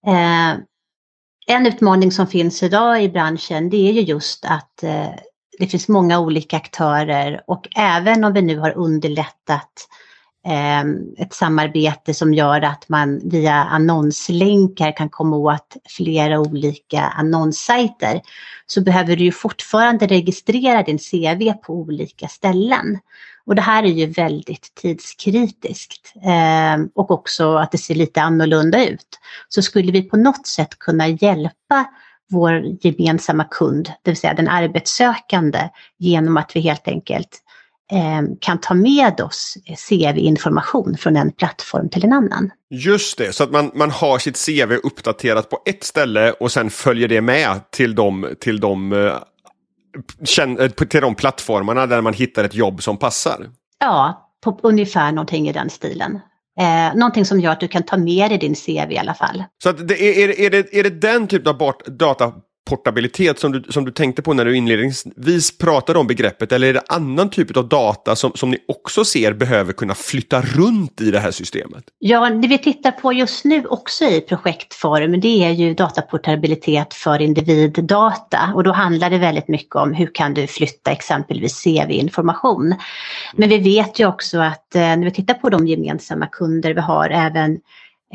Eh, 0.07 0.51
en 1.47 1.67
utmaning 1.67 2.13
som 2.13 2.27
finns 2.27 2.63
idag 2.63 3.03
i 3.03 3.09
branschen 3.09 3.71
det 3.71 3.89
är 3.89 3.93
ju 3.93 4.01
just 4.01 4.45
att 4.45 4.83
eh, 4.83 5.11
det 5.59 5.67
finns 5.67 5.89
många 5.89 6.21
olika 6.21 6.57
aktörer 6.57 7.41
och 7.47 7.69
även 7.77 8.25
om 8.25 8.33
vi 8.33 8.43
nu 8.43 8.59
har 8.59 8.79
underlättat 8.79 9.73
Ehm, 10.47 11.15
ett 11.19 11.35
samarbete 11.35 12.15
som 12.15 12.35
gör 12.35 12.61
att 12.61 12.89
man 12.89 13.21
via 13.29 13.55
annonslänkar 13.55 14.97
kan 14.97 15.09
komma 15.09 15.37
åt 15.37 15.77
flera 15.89 16.41
olika 16.41 17.01
annonssajter 17.01 18.21
så 18.67 18.81
behöver 18.81 19.17
du 19.17 19.25
ju 19.25 19.33
fortfarande 19.33 20.07
registrera 20.07 20.83
din 20.83 20.99
CV 20.99 21.53
på 21.63 21.75
olika 21.75 22.29
ställen. 22.29 22.99
Och 23.47 23.55
det 23.55 23.63
här 23.63 23.83
är 23.83 23.89
ju 23.89 24.07
väldigt 24.07 24.75
tidskritiskt 24.75 26.15
ehm, 26.23 26.91
och 26.95 27.11
också 27.11 27.55
att 27.55 27.73
det 27.73 27.79
ser 27.79 27.95
lite 27.95 28.23
annorlunda 28.23 28.89
ut. 28.89 29.19
Så 29.49 29.63
skulle 29.63 29.93
vi 29.93 30.03
på 30.03 30.17
något 30.17 30.47
sätt 30.47 30.79
kunna 30.79 31.09
hjälpa 31.09 31.87
vår 32.31 32.63
gemensamma 32.81 33.45
kund, 33.45 33.93
det 34.03 34.11
vill 34.11 34.21
säga 34.21 34.35
den 34.35 34.49
arbetssökande, 34.49 35.69
genom 35.99 36.37
att 36.37 36.57
vi 36.57 36.61
helt 36.61 36.89
enkelt 36.89 37.43
kan 38.41 38.61
ta 38.61 38.75
med 38.75 39.21
oss 39.21 39.57
CV-information 39.89 40.97
från 40.99 41.17
en 41.17 41.33
plattform 41.33 41.89
till 41.89 42.05
en 42.05 42.13
annan. 42.13 42.51
Just 42.71 43.19
det, 43.19 43.33
så 43.33 43.45
att 43.45 43.51
man, 43.51 43.71
man 43.75 43.91
har 43.91 44.19
sitt 44.19 44.47
CV 44.47 44.73
uppdaterat 44.73 45.51
på 45.51 45.59
ett 45.67 45.85
ställe 45.85 46.33
och 46.33 46.53
sen 46.53 46.71
följer 46.71 47.09
det 47.09 47.21
med 47.21 47.71
till 47.71 47.95
de, 47.95 48.35
till 48.41 48.61
de, 48.61 48.93
eh, 48.93 50.69
till 50.89 51.01
de 51.01 51.15
plattformarna 51.15 51.87
där 51.87 52.01
man 52.01 52.15
hittar 52.15 52.45
ett 52.45 52.55
jobb 52.55 52.83
som 52.83 52.97
passar. 52.97 53.51
Ja, 53.81 54.31
på 54.45 54.59
ungefär 54.63 55.13
någonting 55.13 55.49
i 55.49 55.53
den 55.53 55.71
stilen. 55.71 56.21
Eh, 56.61 56.97
någonting 56.97 57.25
som 57.25 57.41
gör 57.41 57.53
att 57.53 57.61
du 57.61 57.69
kan 57.69 57.83
ta 57.83 57.97
med 57.97 58.31
dig 58.31 58.39
din 58.39 58.55
CV 58.55 58.93
i 58.93 58.99
alla 58.99 59.15
fall. 59.15 59.45
Så 59.63 59.73
det 59.73 60.03
är, 60.03 60.29
är, 60.29 60.41
är, 60.41 60.51
det, 60.51 60.75
är 60.75 60.83
det 60.83 60.91
den 60.91 61.27
typen 61.27 61.57
av 61.61 61.75
data 61.87 62.33
portabilitet 62.71 63.39
som 63.39 63.53
du, 63.53 63.63
som 63.69 63.85
du 63.85 63.91
tänkte 63.91 64.23
på 64.23 64.35
när 64.35 64.45
du 64.45 64.57
inledningsvis 64.57 65.59
pratade 65.59 65.99
om 65.99 66.07
begreppet 66.07 66.53
eller 66.53 66.67
är 66.67 66.75
det 66.75 66.83
annan 66.89 67.31
typ 67.31 67.57
av 67.57 67.69
data 67.69 68.17
som, 68.17 68.33
som 68.35 68.51
ni 68.51 68.59
också 68.69 69.05
ser 69.05 69.33
behöver 69.33 69.73
kunna 69.73 69.95
flytta 69.95 70.43
runt 70.43 71.01
i 71.01 71.11
det 71.11 71.19
här 71.19 71.31
systemet? 71.31 71.85
Ja, 71.99 72.31
det 72.31 72.49
vi 72.49 72.59
tittar 72.59 72.91
på 72.91 73.13
just 73.13 73.45
nu 73.45 73.67
också 73.67 74.05
i 74.05 74.21
projektform 74.21 75.21
det 75.21 75.45
är 75.45 75.51
ju 75.51 75.75
dataportabilitet 75.75 76.95
för 76.95 77.23
individdata 77.23 78.53
och 78.55 78.65
då 78.65 78.73
handlar 78.73 79.11
det 79.11 79.19
väldigt 79.19 79.49
mycket 79.49 79.77
om 79.77 79.95
hur 79.95 80.15
kan 80.15 80.35
du 80.35 80.47
flytta 80.47 80.91
exempelvis 80.91 81.65
CV-information. 81.65 82.75
Men 83.35 83.49
vi 83.49 83.59
vet 83.59 83.99
ju 83.99 84.07
också 84.07 84.39
att 84.39 84.75
eh, 84.75 84.81
när 84.81 85.05
vi 85.05 85.11
tittar 85.11 85.35
på 85.35 85.51
de 85.51 85.67
gemensamma 85.67 86.27
kunder 86.27 86.75
vi 86.75 86.81
har 86.81 87.11
även 87.11 87.59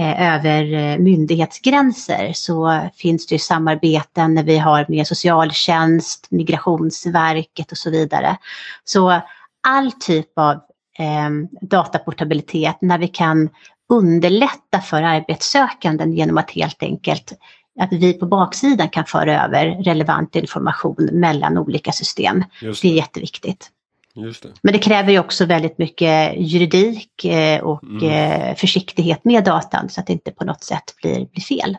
över 0.03 0.73
eh, 0.73 0.97
myndighetsgränser 0.97 2.34
så 2.34 2.89
finns 2.95 3.27
det 3.27 3.39
samarbeten 3.39 4.34
när 4.34 4.43
vi 4.43 4.58
har 4.58 4.86
med 4.89 5.08
socialtjänst, 5.08 6.27
migrationsverket 6.29 7.71
och 7.71 7.77
så 7.77 7.89
vidare. 7.89 8.38
Så 8.84 9.21
all 9.67 9.91
typ 9.91 10.29
av 10.36 10.53
eh, 10.99 11.29
dataportabilitet 11.62 12.77
när 12.81 12.97
vi 12.97 13.08
kan 13.08 13.49
underlätta 13.89 14.81
för 14.81 15.03
arbetssökanden 15.03 16.13
genom 16.13 16.38
att 16.38 16.51
helt 16.51 16.84
enkelt 16.84 17.34
att 17.79 17.93
vi 17.93 18.13
på 18.13 18.25
baksidan 18.25 18.89
kan 18.89 19.05
föra 19.05 19.43
över 19.45 19.84
relevant 19.84 20.36
information 20.36 21.10
mellan 21.12 21.58
olika 21.58 21.91
system. 21.91 22.43
Det. 22.62 22.81
det 22.81 22.88
är 22.88 22.93
jätteviktigt. 22.93 23.71
Det. 24.15 24.54
Men 24.62 24.73
det 24.73 24.80
kräver 24.80 25.12
ju 25.12 25.19
också 25.19 25.45
väldigt 25.45 25.78
mycket 25.78 26.34
juridik 26.38 27.25
eh, 27.25 27.63
och 27.63 27.84
mm. 27.84 28.04
Eh, 28.04 28.56
försiktighet 28.56 29.25
med 29.25 29.43
datan 29.43 29.89
så 29.89 29.99
att 29.99 30.08
det 30.08 30.13
inte 30.13 30.32
på 30.32 30.45
något 30.45 30.63
sätt 30.63 30.84
blir, 31.01 31.25
blir 31.25 31.41
fel. 31.41 31.78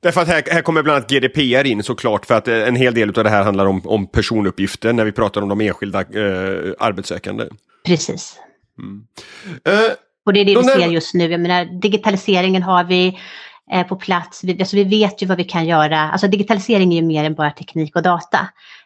Därför 0.00 0.20
att 0.20 0.28
här, 0.28 0.42
här 0.50 0.62
kommer 0.62 0.82
bland 0.82 0.96
annat 0.96 1.10
GDPR 1.10 1.66
in 1.66 1.82
såklart 1.82 2.26
för 2.26 2.34
att 2.34 2.48
eh, 2.48 2.68
en 2.68 2.76
hel 2.76 2.94
del 2.94 3.08
av 3.08 3.24
det 3.24 3.30
här 3.30 3.42
handlar 3.42 3.66
om, 3.66 3.80
om 3.84 4.06
personuppgifter 4.06 4.92
när 4.92 5.04
vi 5.04 5.12
pratar 5.12 5.42
om 5.42 5.48
de 5.48 5.60
enskilda 5.60 6.00
eh, 6.00 6.72
arbetssökande. 6.78 7.44
Precis. 7.86 8.38
Mm. 8.78 9.06
Uh, 9.68 9.92
och 10.26 10.32
det 10.32 10.40
är 10.40 10.44
det 10.44 10.56
vi 10.56 10.64
ser 10.64 10.88
just 10.88 11.14
nu. 11.14 11.30
Jag 11.30 11.40
menar, 11.40 11.80
digitaliseringen 11.80 12.62
har 12.62 12.84
vi, 12.84 13.18
eh, 13.72 13.86
på 13.86 13.96
plats. 13.96 14.44
Vi, 14.44 14.60
alltså 14.60 14.76
vi 14.76 14.84
vet 14.84 15.22
ju 15.22 15.26
vad 15.26 15.36
vi 15.36 15.44
kan 15.44 15.66
göra. 15.66 16.00
Alltså 16.00 16.28
digitalisering 16.28 16.92
är 16.92 16.96
ju 16.96 17.06
mer 17.06 17.24
än 17.24 17.34
bara 17.34 17.50
teknik 17.50 17.96
och 17.96 18.02
data. 18.02 18.38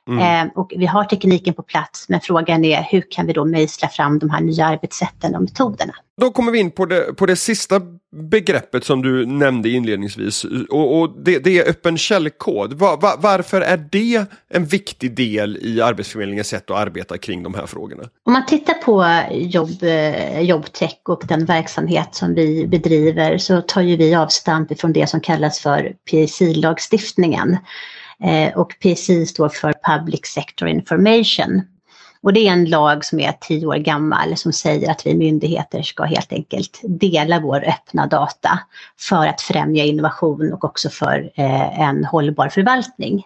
Mm. 0.08 0.46
Eh, 0.46 0.52
och 0.54 0.72
vi 0.76 0.86
har 0.86 1.04
tekniken 1.04 1.54
på 1.54 1.62
plats 1.62 2.08
men 2.08 2.20
frågan 2.20 2.64
är 2.64 2.82
hur 2.90 3.04
kan 3.10 3.26
vi 3.26 3.32
då 3.32 3.44
mejsla 3.44 3.88
fram 3.88 4.18
de 4.18 4.30
här 4.30 4.40
nya 4.40 4.66
arbetssätten 4.66 5.34
och 5.34 5.42
metoderna. 5.42 5.94
Då 6.20 6.30
kommer 6.30 6.52
vi 6.52 6.58
in 6.58 6.70
på 6.70 6.86
det, 6.86 7.14
på 7.16 7.26
det 7.26 7.36
sista 7.36 7.80
begreppet 8.12 8.84
som 8.84 9.02
du 9.02 9.26
nämnde 9.26 9.68
inledningsvis 9.68 10.44
och, 10.70 11.00
och 11.00 11.22
det, 11.24 11.38
det, 11.38 11.58
är 11.58 11.70
öppen 11.70 11.98
källkod. 11.98 12.72
Var, 12.72 12.96
var, 12.96 13.16
varför 13.18 13.60
är 13.60 13.76
det 13.76 14.24
en 14.48 14.64
viktig 14.64 15.16
del 15.16 15.56
i 15.56 15.80
Arbetsförmedlingens 15.80 16.48
sätt 16.48 16.70
att 16.70 16.76
arbeta 16.76 17.18
kring 17.18 17.42
de 17.42 17.54
här 17.54 17.66
frågorna? 17.66 18.02
Om 18.24 18.32
man 18.32 18.46
tittar 18.46 18.74
på 18.74 19.22
jobb, 19.32 19.82
eh, 19.82 20.40
jobbtech 20.40 21.00
och 21.08 21.22
den 21.28 21.44
verksamhet 21.44 22.08
som 22.14 22.34
vi 22.34 22.66
bedriver 22.66 23.38
så 23.38 23.60
tar 23.60 23.82
ju 23.82 23.96
vi 23.96 24.14
avstamp 24.14 24.72
ifrån 24.72 24.92
det 24.92 25.06
som 25.06 25.20
kallas 25.20 25.60
för 25.60 25.92
PSI-lagstiftningen. 26.10 27.58
Eh, 28.24 28.59
och 28.59 28.74
PSI 28.83 29.26
står 29.26 29.48
för 29.48 29.74
Public 29.87 30.26
Sector 30.26 30.68
Information. 30.68 31.62
Och 32.22 32.33
det 32.33 32.48
är 32.48 32.52
en 32.52 32.64
lag 32.64 33.04
som 33.04 33.20
är 33.20 33.33
tio 33.33 33.66
år 33.66 33.76
gammal 33.76 34.37
som 34.37 34.52
säger 34.52 34.90
att 34.90 35.06
vi 35.06 35.14
myndigheter 35.14 35.83
ska 35.83 36.04
helt 36.04 36.33
enkelt 36.33 36.80
dela 36.83 37.40
vår 37.40 37.64
öppna 37.68 38.06
data 38.06 38.59
för 38.98 39.26
att 39.26 39.40
främja 39.40 39.85
innovation 39.85 40.52
och 40.52 40.64
också 40.64 40.90
för 40.90 41.30
eh, 41.35 41.80
en 41.80 42.04
hållbar 42.04 42.48
förvaltning. 42.48 43.16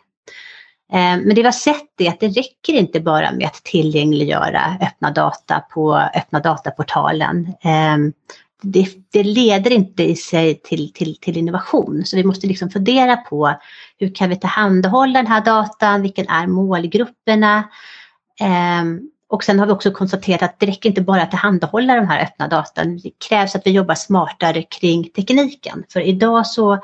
Eh, 0.92 0.98
men 0.98 1.28
det 1.28 1.34
vi 1.34 1.42
har 1.42 1.52
sett 1.52 2.00
är 2.00 2.08
att 2.08 2.20
det 2.20 2.28
räcker 2.28 2.72
inte 2.72 3.00
bara 3.00 3.32
med 3.32 3.46
att 3.46 3.64
tillgängliggöra 3.64 4.76
öppna 4.80 5.10
data 5.10 5.60
på 5.60 5.96
öppna 5.96 6.40
dataportalen 6.40 7.52
det, 8.62 8.88
det, 9.10 9.22
leder 9.22 9.70
inte 9.70 10.02
i 10.02 10.16
sig 10.16 10.60
till, 10.60 10.92
till, 10.92 11.16
till 11.16 11.36
innovation. 11.36 12.02
Så 12.04 12.16
vi 12.16 12.24
måste 12.24 12.46
liksom 12.46 12.70
fundera 12.70 13.16
på 13.16 13.54
hur 13.98 14.14
kan 14.14 14.30
vi 14.30 14.36
tillhandahålla 14.36 15.18
den 15.18 15.26
här 15.26 15.44
datan, 15.44 16.02
vilken 16.02 16.28
är 16.28 16.46
målgrupperna? 16.46 17.58
Eh, 18.40 18.84
och 19.28 19.44
sen 19.44 19.58
har 19.58 19.66
vi 19.66 19.72
också 19.72 19.90
konstaterat 19.90 20.42
att 20.42 20.60
det 20.60 20.66
räcker 20.66 20.88
inte 20.88 21.02
bara 21.02 21.22
att 21.22 21.30
tillhandahålla 21.30 21.94
de 21.94 22.06
här 22.06 22.22
öppna 22.22 22.48
datan. 22.48 22.98
Det 22.98 23.10
krävs 23.28 23.56
att 23.56 23.66
vi 23.66 23.70
jobbar 23.70 23.94
smartare 23.94 24.62
kring 24.62 25.04
tekniken. 25.04 25.84
För 25.92 26.00
idag 26.00 26.46
så 26.46 26.78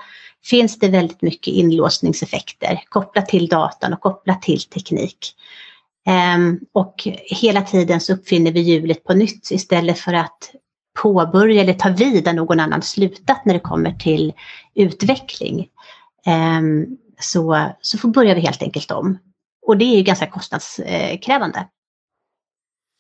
finns 0.44 0.78
det 0.78 0.88
väldigt 0.88 1.22
mycket 1.22 1.54
inlåsningseffekter 1.54 2.82
kopplat 2.88 3.28
till 3.28 3.48
datan 3.48 3.92
och 3.92 4.00
kopplat 4.00 4.42
till 4.42 4.60
teknik. 4.60 5.34
Ehm, 6.06 6.60
och 6.72 6.94
hela 7.24 7.62
tiden 7.62 8.00
så 8.00 8.12
uppfinner 8.12 8.52
vi 8.52 8.60
hjulet 8.60 9.04
på 9.04 9.14
nytt 9.14 9.50
istället 9.50 9.98
för 9.98 10.12
att 10.12 10.50
påbörja 11.02 11.62
eller 11.62 11.72
ta 11.72 11.88
vid 11.88 12.24
där 12.24 12.32
någon 12.32 12.60
annan 12.60 12.82
slutat 12.82 13.44
när 13.44 13.54
det 13.54 13.60
kommer 13.60 13.92
till 13.92 14.32
utveckling. 14.74 15.68
Ehm, 16.26 16.86
så, 17.20 17.66
så 17.80 17.98
får 17.98 18.08
börjar 18.08 18.34
vi 18.34 18.40
helt 18.40 18.62
enkelt 18.62 18.90
om. 18.90 19.18
Och 19.66 19.76
det 19.76 19.84
är 19.84 19.96
ju 19.96 20.02
ganska 20.02 20.26
kostnadskrävande. 20.26 21.66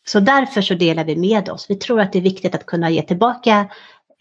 Så 0.06 0.20
därför 0.20 0.62
så 0.62 0.74
delar 0.74 1.04
vi 1.04 1.16
med 1.16 1.48
oss. 1.48 1.66
Vi 1.68 1.74
tror 1.74 2.00
att 2.00 2.12
det 2.12 2.18
är 2.18 2.22
viktigt 2.22 2.54
att 2.54 2.66
kunna 2.66 2.90
ge 2.90 3.02
tillbaka 3.02 3.68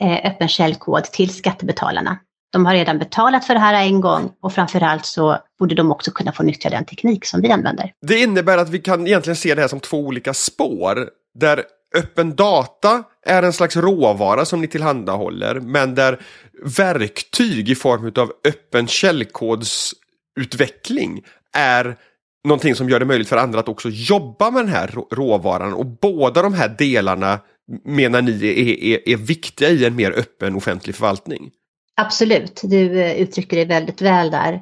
eh, 0.01 0.31
öppen 0.31 0.47
källkod 0.47 1.03
till 1.03 1.29
skattebetalarna. 1.29 2.17
De 2.51 2.65
har 2.65 2.73
redan 2.73 2.99
betalat 2.99 3.45
för 3.45 3.53
det 3.53 3.59
här 3.59 3.73
en 3.73 4.01
gång 4.01 4.31
och 4.41 4.53
framförallt 4.53 5.05
så 5.05 5.37
borde 5.59 5.75
de 5.75 5.91
också 5.91 6.11
kunna 6.11 6.31
få 6.31 6.43
nyttja 6.43 6.69
den 6.69 6.85
teknik 6.85 7.25
som 7.25 7.41
vi 7.41 7.51
använder. 7.51 7.93
Det 8.07 8.19
innebär 8.19 8.57
att 8.57 8.69
vi 8.69 8.79
kan 8.79 9.07
egentligen 9.07 9.35
se 9.35 9.55
det 9.55 9.61
här 9.61 9.67
som 9.67 9.79
två 9.79 9.97
olika 9.97 10.33
spår. 10.33 11.09
Där 11.39 11.63
öppen 11.95 12.35
data 12.35 13.03
är 13.25 13.43
en 13.43 13.53
slags 13.53 13.77
råvara 13.77 14.45
som 14.45 14.61
ni 14.61 14.67
tillhandahåller 14.67 15.59
men 15.59 15.95
där 15.95 16.19
verktyg 16.77 17.69
i 17.69 17.75
form 17.75 18.11
av 18.15 18.31
öppen 18.47 18.87
källkodsutveckling 18.87 21.23
är 21.53 21.95
någonting 22.47 22.75
som 22.75 22.89
gör 22.89 22.99
det 22.99 23.05
möjligt 23.05 23.29
för 23.29 23.37
andra 23.37 23.59
att 23.59 23.69
också 23.69 23.89
jobba 23.89 24.51
med 24.51 24.65
den 24.65 24.73
här 24.73 24.95
råvaran 25.11 25.73
och 25.73 25.85
båda 25.85 26.41
de 26.41 26.53
här 26.53 26.75
delarna 26.77 27.39
menar 27.85 28.21
ni 28.21 28.31
är, 28.31 28.83
är, 28.83 29.09
är 29.09 29.17
viktiga 29.17 29.69
i 29.69 29.85
en 29.85 29.95
mer 29.95 30.11
öppen 30.11 30.55
offentlig 30.55 30.95
förvaltning? 30.95 31.51
Absolut, 32.01 32.61
du 32.63 33.01
eh, 33.01 33.21
uttrycker 33.21 33.57
det 33.57 33.65
väldigt 33.65 34.01
väl 34.01 34.31
där. 34.31 34.61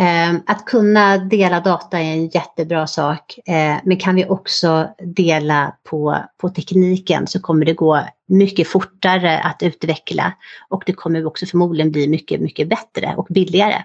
Ehm, 0.00 0.40
att 0.46 0.64
kunna 0.64 1.18
dela 1.18 1.60
data 1.60 1.98
är 1.98 2.12
en 2.12 2.28
jättebra 2.28 2.86
sak, 2.86 3.38
eh, 3.46 3.76
men 3.84 3.96
kan 3.96 4.14
vi 4.14 4.26
också 4.26 4.88
dela 4.98 5.76
på, 5.90 6.16
på 6.40 6.48
tekniken 6.48 7.26
så 7.26 7.40
kommer 7.40 7.64
det 7.66 7.74
gå 7.74 8.00
mycket 8.28 8.68
fortare 8.68 9.38
att 9.40 9.62
utveckla 9.62 10.32
och 10.68 10.82
det 10.86 10.92
kommer 10.92 11.26
också 11.26 11.46
förmodligen 11.46 11.92
bli 11.92 12.08
mycket, 12.08 12.40
mycket 12.40 12.68
bättre 12.68 13.14
och 13.16 13.26
billigare. 13.30 13.82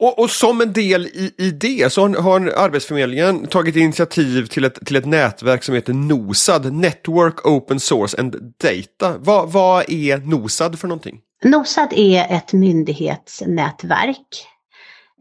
Och, 0.00 0.18
och, 0.18 0.30
som 0.30 0.60
en 0.60 0.72
del 0.72 1.06
i, 1.06 1.34
i 1.38 1.50
det 1.50 1.92
så 1.92 2.08
har 2.08 2.40
Arbetsförmedlingen 2.40 3.46
tagit 3.46 3.76
initiativ 3.76 4.46
till 4.46 4.64
ett, 4.64 4.86
till 4.86 4.96
ett 4.96 5.06
nätverk 5.06 5.64
som 5.64 5.74
heter 5.74 5.92
NOSAD, 5.92 6.72
Network 6.72 7.46
Open 7.46 7.80
Source 7.80 8.20
and 8.20 8.54
Data. 8.62 9.18
Vad, 9.18 9.52
vad 9.52 9.90
är 9.90 10.18
NOSAD 10.18 10.78
för 10.78 10.88
någonting? 10.88 11.20
NOSAD 11.44 11.92
är 11.92 12.36
ett 12.36 12.52
myndighetsnätverk 12.52 14.46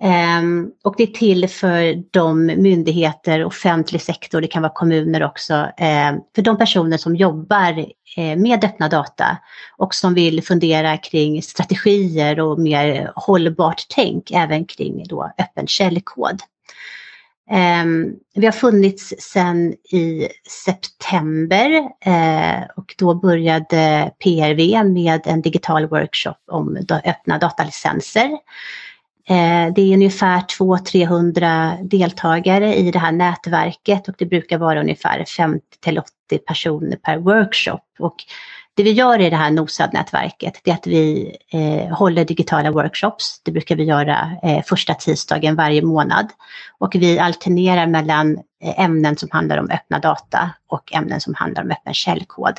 Um, 0.03 0.71
och 0.83 0.95
det 0.97 1.03
är 1.03 1.07
till 1.07 1.49
för 1.49 2.03
de 2.11 2.45
myndigheter, 2.45 3.45
offentlig 3.45 4.01
sektor, 4.01 4.41
det 4.41 4.47
kan 4.47 4.61
vara 4.61 4.73
kommuner 4.75 5.23
också, 5.23 5.53
um, 5.53 6.21
för 6.35 6.41
de 6.41 6.57
personer 6.57 6.97
som 6.97 7.15
jobbar 7.15 7.79
uh, 7.79 8.35
med 8.37 8.63
öppna 8.63 8.89
data 8.89 9.37
och 9.77 9.95
som 9.95 10.13
vill 10.13 10.43
fundera 10.43 10.97
kring 10.97 11.41
strategier 11.41 12.39
och 12.39 12.59
mer 12.59 13.11
hållbart 13.15 13.85
tänk 13.89 14.31
även 14.31 14.65
kring 14.65 15.03
då 15.07 15.31
öppen 15.39 15.67
källkod. 15.67 16.41
Um, 17.51 18.15
vi 18.33 18.45
har 18.45 18.53
funnits 18.53 19.13
sedan 19.19 19.73
i 19.91 20.27
september 20.65 21.69
uh, 22.07 22.67
och 22.75 22.95
då 22.97 23.15
började 23.15 24.11
PRV 24.23 24.85
med 24.85 25.21
en 25.25 25.41
digital 25.41 25.87
workshop 25.87 26.37
om 26.51 26.77
öppna 27.05 27.37
datalicenser. 27.37 28.29
Eh, 29.29 29.73
det 29.73 29.81
är 29.81 29.93
ungefär 29.93 30.39
200-300 30.39 31.83
deltagare 31.83 32.75
i 32.75 32.91
det 32.91 32.99
här 32.99 33.11
nätverket 33.11 34.07
och 34.07 34.15
det 34.17 34.25
brukar 34.25 34.57
vara 34.57 34.79
ungefär 34.79 35.25
50 35.25 35.61
till 35.79 35.99
80 35.99 36.11
personer 36.37 36.97
per 36.97 37.17
workshop. 37.17 37.81
Och 37.99 38.15
det 38.77 38.83
vi 38.83 38.91
gör 38.91 39.21
i 39.21 39.29
det 39.29 39.35
här 39.35 39.51
NOSAD-nätverket 39.51 40.61
är 40.63 40.73
att 40.73 40.87
vi 40.87 41.35
eh, 41.51 41.97
håller 41.97 42.25
digitala 42.25 42.71
workshops. 42.71 43.41
Det 43.43 43.51
brukar 43.51 43.75
vi 43.75 43.83
göra 43.83 44.31
eh, 44.43 44.63
första 44.63 44.93
tisdagen 44.93 45.55
varje 45.55 45.81
månad. 45.81 46.27
Och 46.77 46.95
vi 46.95 47.19
alternerar 47.19 47.87
mellan 47.87 48.37
eh, 48.63 48.79
ämnen 48.79 49.17
som 49.17 49.29
handlar 49.31 49.57
om 49.57 49.69
öppna 49.71 49.99
data 49.99 50.49
och 50.67 50.93
ämnen 50.93 51.21
som 51.21 51.33
handlar 51.33 51.63
om 51.63 51.71
öppen 51.71 51.93
källkod. 51.93 52.57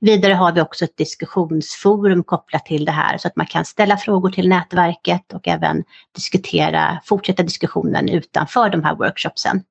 Vidare 0.00 0.32
har 0.32 0.52
vi 0.52 0.60
också 0.60 0.84
ett 0.84 0.96
diskussionsforum 0.96 2.24
kopplat 2.24 2.66
till 2.66 2.84
det 2.84 2.92
här 2.92 3.18
så 3.18 3.28
att 3.28 3.36
man 3.36 3.46
kan 3.46 3.64
ställa 3.64 3.96
frågor 3.96 4.30
till 4.30 4.48
nätverket 4.48 5.32
och 5.32 5.48
även 5.48 5.84
diskutera, 6.14 7.00
fortsätta 7.04 7.42
diskussionen 7.42 8.08
utanför 8.08 8.70
de 8.70 8.84
här 8.84 8.94
workshopsen. 8.94 9.62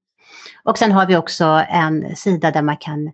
Och 0.63 0.77
sen 0.77 0.91
har 0.91 1.05
vi 1.05 1.15
också 1.15 1.65
en 1.69 2.15
sida 2.15 2.51
där 2.51 2.61
man 2.61 2.77
kan 2.77 3.11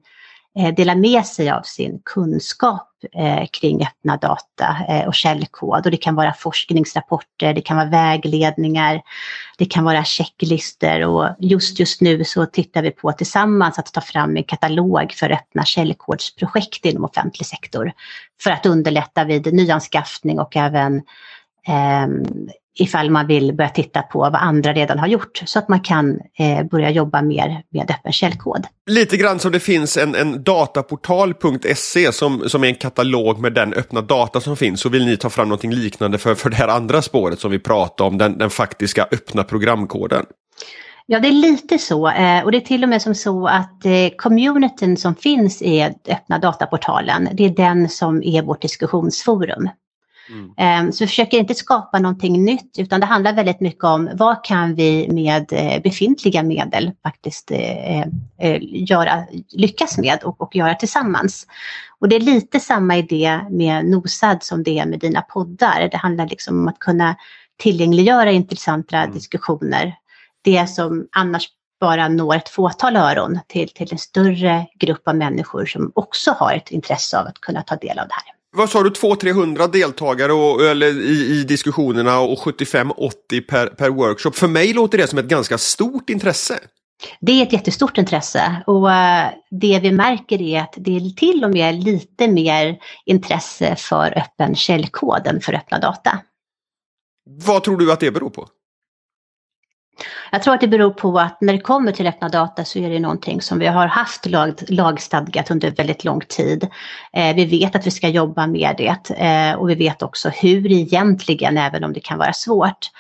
eh, 0.60 0.74
dela 0.76 0.96
med 0.96 1.26
sig 1.26 1.52
av 1.52 1.62
sin 1.62 2.02
kunskap 2.06 2.91
eh, 3.14 3.46
kring 3.52 3.84
öppna 3.84 4.18
data 4.18 4.78
eh, 4.88 5.08
och 5.08 5.14
källkod. 5.14 5.86
Och 5.86 5.92
det 5.92 5.98
kan 5.98 6.16
vara 6.16 6.34
forskningsrapporter, 6.34 7.54
det 7.54 7.62
kan 7.62 7.78
vara 7.78 7.90
vägledningar, 7.90 9.02
det 9.58 9.66
kan 9.66 9.84
vara 9.84 10.04
checklister 10.04 11.06
och 11.06 11.30
just 11.40 11.80
just 11.80 12.02
nu 12.02 12.24
så 12.24 12.46
tittar 12.46 12.82
vi 12.82 12.92
på 12.92 13.12
tillsammans 13.12 13.80
att 13.80 13.94
ta 13.94 14.02
fram 14.02 14.38
en 14.38 14.44
katalog 14.44 15.14
för 15.14 15.32
öppna 15.32 15.66
källkodsprojekt 15.66 16.86
inom 16.86 17.06
offentlig 17.06 17.48
sektor 17.48 17.92
för 18.44 18.52
att 18.52 18.66
underlätta 18.66 19.24
vid 19.24 19.54
nyanskaffning 19.54 20.40
och 20.40 20.58
även 20.58 21.02
eh, 21.68 22.08
ifall 22.80 23.10
man 23.10 23.28
vill 23.28 23.54
börja 23.54 23.70
titta 23.70 24.02
på 24.02 24.20
vad 24.20 24.36
andra 24.36 24.74
redan 24.74 25.00
har 25.00 25.08
gjort 25.08 25.42
så 25.46 25.60
att 25.60 25.70
man 25.70 25.80
kan 25.80 26.20
eh, 26.40 26.64
börja 26.64 26.90
jobba 26.90 27.22
mer 27.22 27.64
med 27.70 27.92
öppen 27.92 28.12
källkod. 28.12 28.68
Lite 28.90 29.18
grann 29.18 29.40
som 29.40 29.52
det 29.52 29.60
finns 29.60 29.98
en, 29.98 30.16
en 30.16 30.44
dataportal.se 30.44 32.12
som, 32.12 32.50
som 32.50 32.64
är 32.64 32.68
en 32.68 32.76
katalog 32.76 33.40
med 33.40 33.54
den 33.54 33.74
öppna 33.74 34.02
data 34.02 34.42
som 34.42 34.58
finns 34.58 34.82
så 34.82 34.90
vill 34.90 35.06
ni 35.06 35.18
ta 35.18 35.30
fram 35.30 35.48
någonting 35.48 35.74
liknande 35.74 36.18
för, 36.18 36.36
för 36.36 36.50
det 36.50 36.56
här 36.56 36.68
andra 36.68 37.02
spåret 37.02 37.40
som 37.40 37.52
vi 37.52 37.60
pratade 37.60 38.08
om, 38.08 38.18
den, 38.18 38.38
den 38.38 38.50
faktiska 38.50 39.08
öppna 39.12 39.44
programkoden. 39.44 40.26
Ja, 41.06 41.20
det 41.20 41.28
är 41.28 41.32
lite 41.32 41.78
så. 41.78 42.10
Eh, 42.10 42.44
och 42.44 42.52
det 42.52 42.58
är 42.58 42.62
till 42.62 42.84
och 42.84 42.90
med 42.90 43.02
som 43.02 43.16
så 43.16 43.48
att 43.48 43.86
eh, 43.86 44.10
communityn 44.18 44.98
som 44.98 45.16
finns 45.16 45.62
i 45.62 45.82
öppna 46.08 46.40
dataportalen, 46.40 47.30
det 47.34 47.46
är 47.46 47.50
den 47.50 47.90
som 47.90 48.24
är 48.24 48.42
vårt 48.42 48.62
diskussionsforum. 48.62 49.70
Mm. 50.32 50.54
Ehm, 50.58 50.92
så 50.92 51.04
vi 51.04 51.08
försöker 51.08 51.38
inte 51.38 51.56
skapa 51.56 52.00
någonting 52.00 52.46
nytt 52.46 52.80
utan 52.80 53.00
det 53.00 53.06
handlar 53.06 53.34
väldigt 53.34 53.60
mycket 53.60 53.84
om 53.84 54.10
vad 54.14 54.44
kan 54.44 54.76
vi 54.76 55.08
med 55.12 55.54
eh, 55.54 55.82
befintliga 55.82 56.44
medel 56.44 56.92
faktiskt 57.04 57.52
eh, 57.52 58.00
eh, 58.00 58.58
göra, 58.62 59.24
lyckas 59.50 59.98
med 59.98 60.24
och, 60.24 60.42
och 60.42 60.56
göra 60.56 60.76
tillsammans. 60.76 61.48
Och 62.00 62.10
det 62.10 62.16
är 62.16 62.20
lite 62.20 62.60
samma 62.60 62.98
idé 62.98 63.40
med 63.50 63.86
NOSAD 63.86 64.44
som 64.44 64.64
det 64.64 64.80
är 64.80 64.86
med 64.86 65.00
dina 65.00 65.22
poddar. 65.22 65.90
Det 65.92 65.98
handlar 65.98 66.28
liksom 66.28 66.60
om 66.60 66.68
att 66.68 66.80
kunna 66.80 67.16
tillgängliggöra 67.58 68.32
intressanta 68.32 68.98
mm. 68.98 69.14
diskussioner. 69.14 69.96
Det 70.42 70.70
som 70.70 71.08
annars 71.12 71.50
bara 71.80 72.08
når 72.08 72.36
ett 72.36 72.50
fåtal 72.50 72.96
öron 72.96 73.40
till, 73.48 73.70
till 73.70 73.88
en 73.92 73.98
större 73.98 74.68
grupp 74.80 75.08
av 75.08 75.16
människor 75.16 75.66
som 75.66 75.92
också 75.96 76.32
har 76.32 76.54
ett 76.54 76.72
intresse 76.72 77.20
av 77.20 77.28
att 77.28 77.42
kunna 77.42 77.62
ta 77.62 77.76
del 77.76 78.00
av 78.00 78.08
det 78.08 78.14
här 78.14 78.41
vad 78.52 78.70
sa 78.70 78.84
du, 78.84 78.90
200-300 78.90 79.72
deltagare 79.72 80.34
och, 80.34 80.66
eller, 80.66 80.88
i, 80.88 81.40
i 81.40 81.44
diskussionerna 81.44 82.20
och 82.20 82.38
75-80 82.38 83.12
per, 83.48 83.68
per 83.68 83.90
workshop. 83.90 84.32
För 84.32 84.48
mig 84.48 84.74
låter 84.74 84.98
det 84.98 85.08
som 85.08 85.20
ett 85.20 85.26
ganska 85.26 85.58
stort 85.58 86.10
intresse. 86.10 86.60
Det 87.22 87.32
är 87.32 87.44
ett 87.44 87.54
jättestort 87.54 87.98
intresse 87.98 88.64
och 88.68 88.86
uh, 88.86 89.30
det 89.52 89.80
vi 89.80 89.92
märker 89.92 90.42
är 90.42 90.62
att 90.62 90.74
det 90.78 90.96
är 90.96 91.16
till 91.16 91.44
och 91.44 91.52
med 91.52 91.84
lite 91.84 92.28
mer 92.28 92.78
intresse 93.06 93.76
för 93.76 94.18
öppen 94.18 94.56
källkod 94.56 95.28
än 95.28 95.42
för 95.42 95.54
öppna 95.54 95.80
data. 95.80 96.20
Vad 97.26 97.64
tror 97.64 97.78
du 97.78 97.92
att 97.92 98.00
det 98.00 98.12
beror 98.12 98.30
på? 98.30 98.48
Jag 100.32 100.44
tror 100.44 100.54
att 100.54 100.62
det 100.62 100.68
beror 100.68 100.92
på 100.92 101.20
att 101.20 101.42
när 101.42 101.54
det 101.54 101.60
kommer 101.60 101.92
till 101.92 102.08
öppna 102.08 102.30
data 102.30 102.66
så 102.66 102.80
är 102.80 102.90
det 102.90 103.00
någonting 103.00 103.42
som 103.42 103.60
vi 103.60 103.68
har 103.68 103.88
haft 103.88 104.26
lag, 104.26 104.54
lagstadgat 104.68 105.52
under 105.52 105.72
väldigt 105.72 106.04
lång 106.04 106.22
tid. 106.22 106.68
Eh, 107.14 107.36
vi 107.36 107.46
vet 107.46 107.76
att 107.76 107.88
vi 107.88 107.92
ska 107.92 108.08
jobba 108.08 108.48
med 108.48 108.76
det 108.78 109.12
eh, 109.18 109.56
och 109.56 109.70
vi 109.70 109.76
vet 109.76 110.02
också 110.02 110.30
hur 110.30 110.72
egentligen, 110.72 111.58
även 111.58 111.84
om 111.84 111.94
det 111.94 112.00
kan 112.00 112.18
vara 112.18 112.34
svårt. 112.34 112.92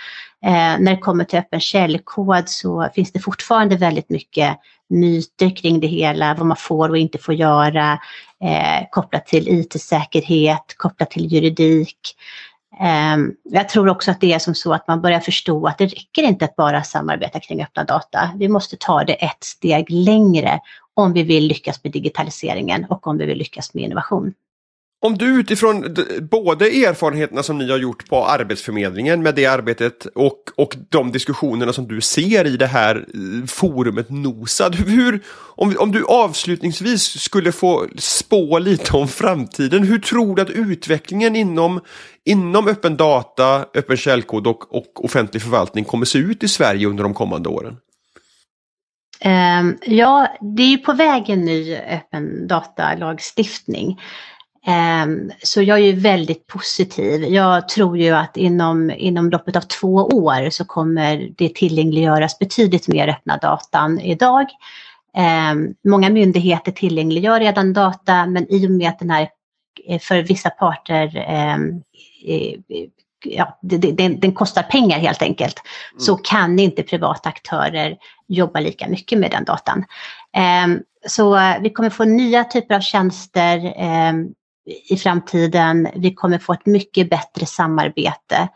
Eh, 0.45 0.79
när 0.79 0.91
det 0.91 0.97
kommer 0.97 1.23
till 1.23 1.39
öppen 1.39 1.59
källkod 1.59 2.49
så 2.49 2.89
finns 2.95 3.11
det 3.11 3.19
fortfarande 3.19 3.75
väldigt 3.75 4.09
mycket 4.09 4.57
myter 4.89 5.55
kring 5.55 5.79
det 5.79 5.87
hela, 5.87 6.33
vad 6.33 6.45
man 6.45 6.57
får 6.57 6.89
och 6.89 6.97
inte 6.97 7.17
får 7.17 7.33
göra, 7.33 7.99
eh, 8.43 8.87
kopplat 8.91 9.25
till 9.25 9.47
IT-säkerhet, 9.47 10.75
kopplat 10.77 11.11
till 11.11 11.33
juridik. 11.33 12.15
Ehm, 12.79 13.33
jag 13.43 13.69
tror 13.69 13.89
också 13.89 14.11
att 14.11 14.21
det 14.21 14.33
är 14.33 14.39
som 14.39 14.55
så 14.55 14.73
att 14.73 14.87
man 14.87 15.01
börjar 15.01 15.19
förstå 15.19 15.67
att 15.67 15.77
det 15.77 15.85
räcker 15.85 16.23
inte 16.23 16.45
att 16.45 16.55
bara 16.55 16.83
samarbeta 16.83 17.39
kring 17.39 17.63
öppna 17.63 17.83
data. 17.83 18.29
Vi 18.35 18.47
måste 18.47 18.77
ta 18.77 19.03
det 19.03 19.13
ett 19.13 19.43
steg 19.43 19.89
längre 19.89 20.59
om 20.93 21.13
vi 21.13 21.23
vill 21.23 21.47
lyckas 21.47 21.83
med 21.83 21.93
digitaliseringen 21.93 22.85
och 22.89 23.07
om 23.07 23.17
vi 23.17 23.25
vill 23.25 23.37
lyckas 23.37 23.73
med 23.73 23.83
innovation. 23.83 24.33
Om 25.03 25.17
du 25.17 25.39
utifrån 25.39 25.95
både 26.21 26.65
erfarenheterna 26.65 27.43
som 27.43 27.57
ni 27.57 27.71
har 27.71 27.77
gjort 27.77 28.09
på 28.09 28.25
Arbetsförmedlingen 28.25 29.23
med 29.23 29.35
det 29.35 29.45
arbetet 29.45 30.05
och, 30.05 30.43
och 30.55 30.75
de 30.89 31.11
diskussionerna 31.11 31.73
som 31.73 31.87
du 31.87 32.01
ser 32.01 32.45
i 32.45 32.57
det 32.57 32.67
här 32.67 32.95
eh, 32.95 33.45
forumet 33.47 34.09
NOSAD. 34.09 34.75
Hur, 34.75 35.23
om, 35.55 35.75
om 35.79 35.91
du 35.91 36.05
avslutningsvis 36.05 37.21
skulle 37.21 37.51
få 37.51 37.87
spå 37.97 38.59
lite 38.59 38.97
om 38.97 39.07
framtiden, 39.07 39.83
hur 39.83 39.99
tror 39.99 40.35
du 40.35 40.41
att 40.41 40.49
utvecklingen 40.49 41.35
inom, 41.35 41.79
inom 42.25 42.67
öppen 42.67 42.97
data, 42.97 43.65
öppen 43.73 43.97
källkod 43.97 44.47
och, 44.47 44.75
och 44.75 45.05
offentlig 45.05 45.41
förvaltning 45.43 45.85
kommer 45.85 46.05
se 46.05 46.19
ut 46.19 46.43
i 46.43 46.47
Sverige 46.47 46.87
under 46.87 47.03
de 47.03 47.13
kommande 47.13 47.49
åren? 47.49 47.77
Ehm, 49.21 49.77
ja, 49.85 50.27
det 50.55 50.63
är 50.63 50.67
ju 50.67 50.77
på 50.77 50.93
väg 50.93 51.29
en 51.29 51.45
ny 51.45 51.75
öppen 51.75 52.47
datalagstiftning. 52.47 53.99
Ehm, 54.65 55.31
så 55.43 55.61
jag 55.61 55.79
är 55.79 55.83
ju 55.83 55.99
väldigt 55.99 56.47
positiv. 56.47 57.23
Jag 57.23 57.69
tror 57.69 57.97
ju 57.97 58.11
att 58.11 58.37
inom, 58.37 58.91
inom 58.91 59.29
loppet 59.29 59.55
av 59.55 59.61
två 59.61 59.95
år 59.95 60.49
så 60.49 60.65
kommer 60.65 61.29
det 61.37 61.55
tillgängliggöras 61.55 62.39
betydligt 62.39 62.87
mer 62.87 63.07
öppna 63.07 63.37
datan 63.37 63.99
idag. 63.99 64.45
Ehm, 65.17 65.73
många 65.87 66.09
myndigheter 66.09 66.71
tillgängliggör 66.71 67.39
redan 67.39 67.73
data 67.73 68.25
men 68.25 68.51
i 68.51 68.67
och 68.67 68.71
med 68.71 68.89
att 68.89 68.99
den 68.99 69.09
här 69.09 69.29
eh, 69.87 69.99
för 69.99 70.21
vissa 70.21 70.49
parter 70.49 71.25
ehm, 71.27 71.81
ja, 73.25 73.59
det, 73.61 73.91
den 74.07 74.33
kostar 74.33 74.63
pengar 74.63 74.99
helt 74.99 75.21
enkelt, 75.21 75.61
mm. 75.91 75.99
så 75.99 76.15
kan 76.15 76.59
inte 76.59 76.83
privata 76.83 77.29
aktörer 77.29 77.97
jobba 78.27 78.59
lika 78.59 78.87
mycket 78.87 79.19
med 79.19 79.31
den 79.31 79.43
datan. 79.43 79.85
så 81.07 81.39
vi 81.61 81.69
kommer 81.69 81.89
få 81.89 82.03
nya 82.03 82.43
typer 82.43 82.75
av 82.75 82.79
tjänster 82.79 83.73
i 84.89 84.97
framtiden. 84.97 85.87
Vi 85.95 86.13
kommer 86.13 86.39
få 86.39 86.53
ett 86.53 86.65
mycket 86.65 87.09
bättre 87.09 87.45
samarbete 87.45 88.49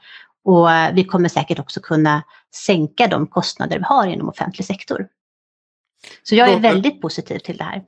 och 0.43 0.67
vi 0.93 1.03
kommer 1.03 1.29
säkert 1.29 1.59
också 1.59 1.79
kunna 1.79 2.23
sänka 2.55 3.07
de 3.07 3.27
kostnader 3.27 3.77
vi 3.77 3.83
har 3.83 4.07
inom 4.07 4.29
offentlig 4.29 4.65
sektor. 4.65 5.07
Så 6.23 6.35
jag 6.35 6.49
är 6.49 6.59
väldigt 6.59 7.01
positiv 7.01 7.39
till 7.39 7.57
det 7.57 7.63
här. 7.63 7.83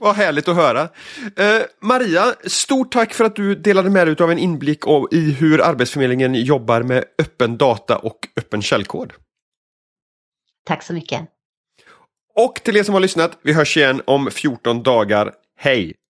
Vad 0.00 0.16
härligt 0.16 0.48
att 0.48 0.56
höra. 0.56 0.82
Eh, 1.36 1.62
Maria, 1.80 2.34
stort 2.44 2.92
tack 2.92 3.14
för 3.14 3.24
att 3.24 3.36
du 3.36 3.54
delade 3.54 3.90
med 3.90 4.06
dig 4.06 4.16
av 4.20 4.30
en 4.30 4.38
inblick 4.38 4.80
i 5.10 5.32
hur 5.32 5.60
Arbetsförmedlingen 5.60 6.34
jobbar 6.34 6.82
med 6.82 7.04
öppen 7.18 7.58
data 7.58 7.98
och 7.98 8.18
öppen 8.36 8.62
källkod. 8.62 9.12
Tack 10.64 10.82
så 10.82 10.92
mycket. 10.92 11.20
Och 12.34 12.54
till 12.54 12.76
er 12.76 12.82
som 12.82 12.94
har 12.94 13.00
lyssnat, 13.00 13.38
vi 13.42 13.52
hörs 13.52 13.76
igen 13.76 14.02
om 14.04 14.30
14 14.30 14.82
dagar. 14.82 15.32
Hej! 15.56 15.94